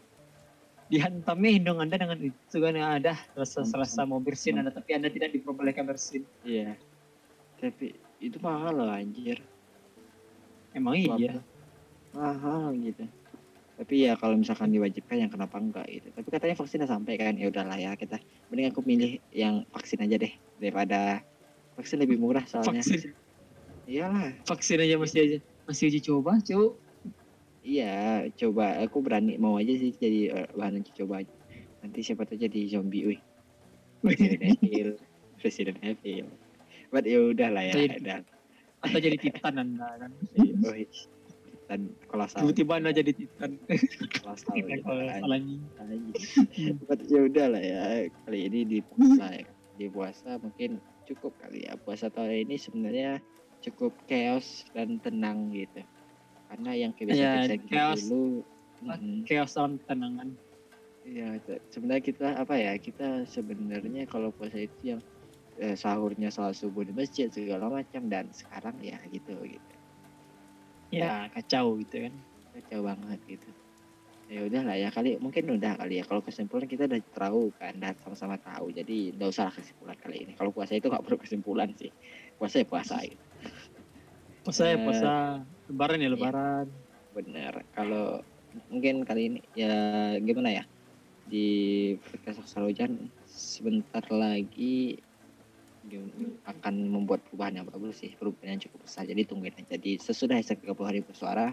dihantamnya 0.89 1.49
hidung 1.53 1.77
anda 1.85 2.01
dengan 2.01 2.17
itu 2.17 2.57
kan 2.57 2.73
yang 2.73 2.89
ada 2.97 3.13
rasa 3.37 3.61
Mampus, 3.61 3.77
rasa 3.77 4.01
mau 4.09 4.17
bersin 4.17 4.57
anda 4.57 4.73
tapi 4.73 4.97
anda 4.97 5.13
tidak 5.13 5.37
diperbolehkan 5.37 5.85
bersin 5.85 6.25
Iya. 6.41 6.73
Tapi 7.61 7.93
itu 8.17 8.41
mahal 8.41 8.73
loh 8.81 8.89
anjir. 8.89 9.37
Emang 10.73 10.95
iya 10.99 11.41
Mahal 12.13 12.77
gitu. 12.77 13.09
Tapi 13.73 14.05
ya 14.05 14.13
kalau 14.13 14.37
misalkan 14.37 14.69
diwajibkan 14.69 15.17
yang 15.17 15.31
kenapa 15.33 15.57
enggak 15.57 15.89
gitu. 15.89 16.07
Tapi 16.13 16.27
katanya 16.29 16.55
vaksinnya 16.61 16.85
sampai 16.85 17.17
kan 17.17 17.33
ya 17.33 17.49
udahlah 17.49 17.77
ya 17.81 17.97
kita. 17.97 18.21
Mending 18.53 18.69
aku 18.69 18.85
milih 18.85 19.17
yang 19.33 19.65
vaksin 19.73 20.05
aja 20.05 20.21
deh 20.21 20.33
daripada 20.61 21.25
vaksin 21.73 21.97
lebih 21.97 22.21
murah 22.21 22.45
soalnya. 22.45 22.85
vaksin 22.85 23.17
Iyalah. 23.89 24.29
vaksin 24.45 24.77
aja 24.77 24.95
masih 25.01 25.19
aja 25.25 25.37
masih 25.65 25.83
uji 25.89 25.99
coba 26.05 26.37
cuk 26.39 26.79
Iya, 27.63 28.27
coba 28.35 28.83
aku 28.83 28.99
berani 28.99 29.39
mau 29.39 29.55
aja 29.55 29.71
sih 29.71 29.95
jadi 29.95 30.35
eh, 30.35 30.47
bahan 30.51 30.83
uji 30.83 30.91
coba. 30.99 31.23
Nanti 31.79 31.99
siapa 32.03 32.27
tahu 32.27 32.35
jadi 32.35 32.59
zombie, 32.67 33.07
wih. 33.07 33.19
Resident 34.03 34.59
Evil, 34.67 34.99
Resident 35.39 35.79
Evil. 35.79 36.27
But 36.91 37.07
ya 37.07 37.23
udah 37.23 37.49
lah 37.55 37.63
ya, 37.63 37.73
udah. 37.87 38.19
Atau 38.83 38.99
jadi 38.99 39.15
titan 39.15 39.55
anda 39.57 39.87
kan 39.97 40.11
dan 41.63 41.87
kolosal, 42.11 42.43
tiba-tiba 42.43 42.73
anda 42.75 42.91
jadi 42.91 43.11
titan 43.15 43.55
kolosal. 44.19 44.51
Titan 44.51 44.79
kalau 44.83 45.03
kan. 45.07 45.21
salahnya 45.23 45.57
Anjing. 45.79 46.75
But 46.85 46.99
ya 47.07 47.19
udah 47.23 47.45
lah 47.55 47.63
ya 47.63 47.81
kali 48.27 48.39
ini 48.51 48.59
di 48.67 48.79
puasa 48.83 49.25
ya. 49.31 49.47
di 49.73 49.87
puasa 49.89 50.29
mungkin 50.37 50.77
cukup 51.07 51.31
kali 51.39 51.63
ya 51.65 51.73
puasa 51.79 52.11
tahun 52.11 52.45
ini 52.45 52.55
sebenarnya 52.59 53.11
cukup 53.63 53.95
chaos 54.05 54.67
dan 54.75 54.99
tenang 54.99 55.49
gitu 55.55 55.81
karena 56.51 56.71
yang 56.77 56.91
kebiasaan 56.93 57.47
Ya, 57.47 57.55
kita 57.57 57.71
chaos. 57.71 58.03
dulu 58.05 58.43
chaos 59.25 59.51
dalam 59.55 59.73
tenangan 59.87 60.29
ya 61.03 61.35
sebenarnya 61.71 62.03
kita 62.03 62.27
apa 62.37 62.55
ya 62.55 62.73
kita 62.75 63.23
sebenarnya 63.25 64.03
kalau 64.05 64.31
puasa 64.31 64.59
itu 64.61 64.95
yang 64.95 65.01
eh, 65.61 65.75
sahurnya 65.77 66.33
salat 66.33 66.57
subuh 66.57 66.85
di 66.85 66.93
masjid 66.95 67.29
segala 67.29 67.69
macam 67.69 68.09
dan 68.09 68.29
sekarang 68.33 68.77
ya 68.81 68.97
gitu 69.09 69.33
gitu. 69.45 69.73
Ya. 70.93 71.29
Kacau 71.33 71.77
gitu 71.81 72.09
kan. 72.09 72.13
Kacau 72.53 72.79
banget 72.85 73.19
gitu. 73.25 73.49
Ya 74.31 74.49
udah 74.49 74.61
lah 74.65 74.77
ya 74.79 74.89
kali 74.89 75.19
mungkin 75.19 75.45
udah 75.57 75.77
kali 75.77 75.99
ya. 75.99 76.03
Kalau 76.05 76.21
kesimpulan 76.21 76.65
kita 76.69 76.85
udah 76.89 77.01
tahu 77.13 77.53
kan 77.57 77.77
dan 77.77 77.93
sama-sama 78.01 78.37
tahu. 78.39 78.73
Jadi 78.73 79.13
nggak 79.17 79.29
usah 79.29 79.49
lah 79.49 79.53
kesimpulan 79.53 79.97
kali 79.99 80.25
ini. 80.25 80.31
Kalau 80.37 80.49
puasa 80.53 80.77
itu 80.77 80.89
nggak 80.89 81.03
perlu 81.05 81.17
kesimpulan 81.19 81.69
sih. 81.77 81.89
Puasa 82.37 82.61
ya 82.61 82.65
puasa 82.65 82.95
gitu. 83.03 83.23
Puasa 84.43 84.63
ya 84.69 84.75
Eh, 84.75 84.79
puasa. 84.81 85.11
Lebaran 85.69 85.97
ya 85.99 86.03
iya. 86.03 86.11
lebaran. 86.13 86.65
Bener. 87.13 87.53
Kalau 87.73 88.05
mungkin 88.69 89.05
kali 89.05 89.21
ini 89.33 89.39
ya 89.57 89.73
gimana 90.21 90.61
ya? 90.61 90.63
Di 91.23 91.47
podcast 92.03 92.43
Aksara 92.43 92.67
Hujan 92.67 93.09
sebentar 93.23 94.03
lagi 94.11 94.99
akan 96.47 96.73
membuat 96.87 97.27
perubahan 97.27 97.59
yang 97.59 97.67
bagus 97.67 97.99
sih 97.99 98.15
perubahan 98.15 98.55
yang 98.55 98.61
cukup 98.63 98.87
besar 98.87 99.03
jadi 99.03 99.27
tungguin 99.27 99.53
aja 99.55 99.75
jadi 99.75 99.99
sesudah 99.99 100.39
hashtag 100.39 100.63
30 100.63 100.79
hari 100.87 100.99
bersuara 101.03 101.51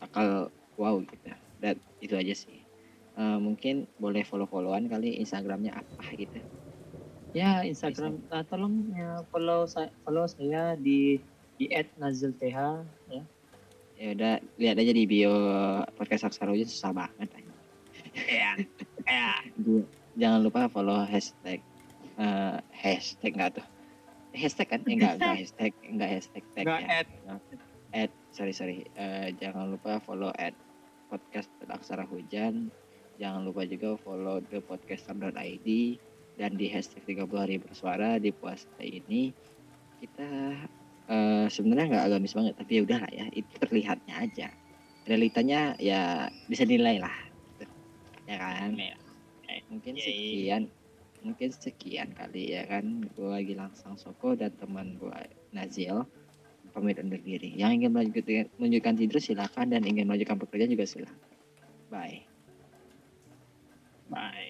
bakal 0.00 0.48
wow 0.80 0.96
gitu 1.04 1.28
dan 1.60 1.76
itu 2.00 2.16
aja 2.16 2.32
sih 2.32 2.64
Eh, 3.20 3.38
mungkin 3.42 3.84
boleh 4.00 4.22
follow-followan 4.24 4.88
kali 4.88 5.20
Instagramnya 5.20 5.76
apa 5.76 6.04
gitu. 6.16 6.40
Ya 7.36 7.62
Instagram, 7.62 8.26
nah, 8.32 8.42
tolong 8.48 8.90
ya 8.90 9.22
follow 9.30 9.68
saya, 9.68 9.92
follow 10.02 10.26
saya 10.26 10.74
di 10.74 11.20
di 11.60 11.68
@nazilth 12.00 12.40
ya. 12.42 12.82
Ya 14.00 14.08
udah 14.16 14.34
lihat 14.56 14.76
aja 14.80 14.92
di 14.96 15.04
bio 15.04 15.34
podcast 16.00 16.32
Aksara 16.32 16.50
Hujan 16.50 16.66
susah 16.66 16.96
banget. 16.96 17.28
Ya, 18.24 18.56
ya. 19.06 19.36
Jangan 20.16 20.40
lupa 20.40 20.72
follow 20.72 21.04
hashtag 21.04 21.60
eh, 22.20 22.56
hashtag 22.76 23.32
enggak 23.34 23.50
tuh. 23.58 23.66
Hashtag 24.36 24.68
kan? 24.68 24.80
Eh, 24.84 24.94
enggak, 24.94 25.16
enggak 25.18 25.36
hashtag, 25.40 25.72
enggak 25.82 26.10
hashtag 26.14 26.44
tag 26.54 26.64
Nggak 26.68 26.82
ya. 26.84 28.06
sorry 28.30 28.52
sorry. 28.52 28.86
Eh, 28.94 29.34
jangan 29.40 29.72
lupa 29.74 29.98
follow 29.98 30.30
at 30.38 30.54
podcast 31.08 31.50
Aksara 31.66 32.06
Hujan. 32.06 32.70
Jangan 33.18 33.42
lupa 33.42 33.66
juga 33.66 33.98
follow 34.00 34.38
the 34.48 34.62
podcaster.id 34.62 35.68
dan 36.38 36.56
di 36.56 36.72
hashtag 36.72 37.04
30 37.04 37.28
hari 37.36 37.56
bersuara 37.60 38.16
di 38.16 38.32
puasa 38.32 38.64
ini 38.80 39.28
kita 40.00 40.56
eh, 41.04 41.46
sebenarnya 41.52 41.86
nggak 41.92 42.06
agamis 42.08 42.32
banget 42.32 42.54
tapi 42.56 42.80
ya 42.80 42.82
udah 42.88 42.98
lah 43.04 43.10
ya 43.12 43.26
itu 43.36 43.52
terlihatnya 43.60 44.14
aja 44.16 44.48
realitanya 45.04 45.76
ya 45.76 46.32
bisa 46.48 46.64
nilai 46.64 46.96
lah 46.96 47.12
gitu. 47.52 47.68
ya 48.24 48.36
kan 48.40 48.72
Ya. 48.72 48.96
mungkin 49.68 49.92
Yay. 49.98 50.04
sekian 50.06 50.62
mungkin 51.22 51.50
sekian 51.52 52.12
kali 52.16 52.56
ya 52.56 52.66
kan. 52.66 53.04
Gue 53.14 53.36
Gilang 53.44 53.72
Sang 53.76 53.96
Soko 54.00 54.34
dan 54.34 54.52
teman 54.56 54.96
gue 54.96 55.20
Nazil 55.52 56.04
pamit 56.70 56.98
undur 57.02 57.20
diri. 57.20 57.52
Yang 57.58 57.82
ingin 57.82 57.90
melanjutkan 57.92 58.46
menunjukkan 58.56 58.94
tidur 58.96 59.20
silakan 59.20 59.66
dan 59.74 59.82
ingin 59.84 60.06
melanjutkan 60.06 60.38
pekerjaan 60.38 60.70
juga 60.70 60.86
silakan. 60.86 61.20
Bye. 61.90 62.24
Bye. 64.10 64.49